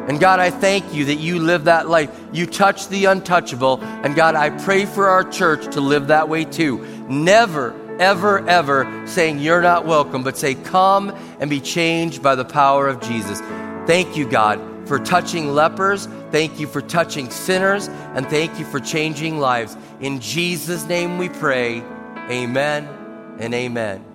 And 0.09 0.19
God, 0.19 0.41
I 0.41 0.51
thank 0.51 0.93
you 0.93 1.05
that 1.05 1.17
you 1.17 1.39
live 1.39 1.65
that 1.65 1.89
life. 1.89 2.11
You 2.33 2.45
touch 2.47 2.89
the 2.89 3.05
untouchable. 3.05 3.81
And 3.83 4.17
God, 4.17 4.35
I 4.35 4.51
pray 4.51 4.87
for 4.87 5.09
our 5.09 5.23
church 5.23 5.73
to 5.75 5.81
live 5.81 6.09
that 6.09 6.29
way 6.29 6.45
too. 6.45 6.85
Never, 7.09 7.77
ever, 8.01 8.45
ever 8.49 9.07
saying 9.07 9.39
you're 9.39 9.63
not 9.63 9.87
welcome, 9.87 10.25
but 10.25 10.37
say, 10.37 10.55
come 10.57 11.11
and 11.39 11.49
be 11.49 11.61
changed 11.61 12.23
by 12.23 12.35
the 12.35 12.45
power 12.45 12.89
of 12.89 13.01
Jesus. 13.01 13.41
Thank 13.89 14.19
you, 14.19 14.29
God, 14.29 14.87
for 14.87 14.99
touching 14.99 15.55
lepers. 15.55 16.09
Thank 16.31 16.61
you 16.61 16.67
for 16.67 16.83
touching 16.83 17.31
sinners. 17.31 17.89
And 17.89 18.29
thank 18.29 18.59
you 18.59 18.67
for 18.67 18.81
changing 18.81 19.39
lives. 19.39 19.79
In 20.01 20.21
Jesus' 20.21 20.85
name 20.85 21.17
we 21.17 21.31
pray. 21.31 21.83
Amen 22.29 22.87
and 23.39 23.55
amen. 23.55 24.08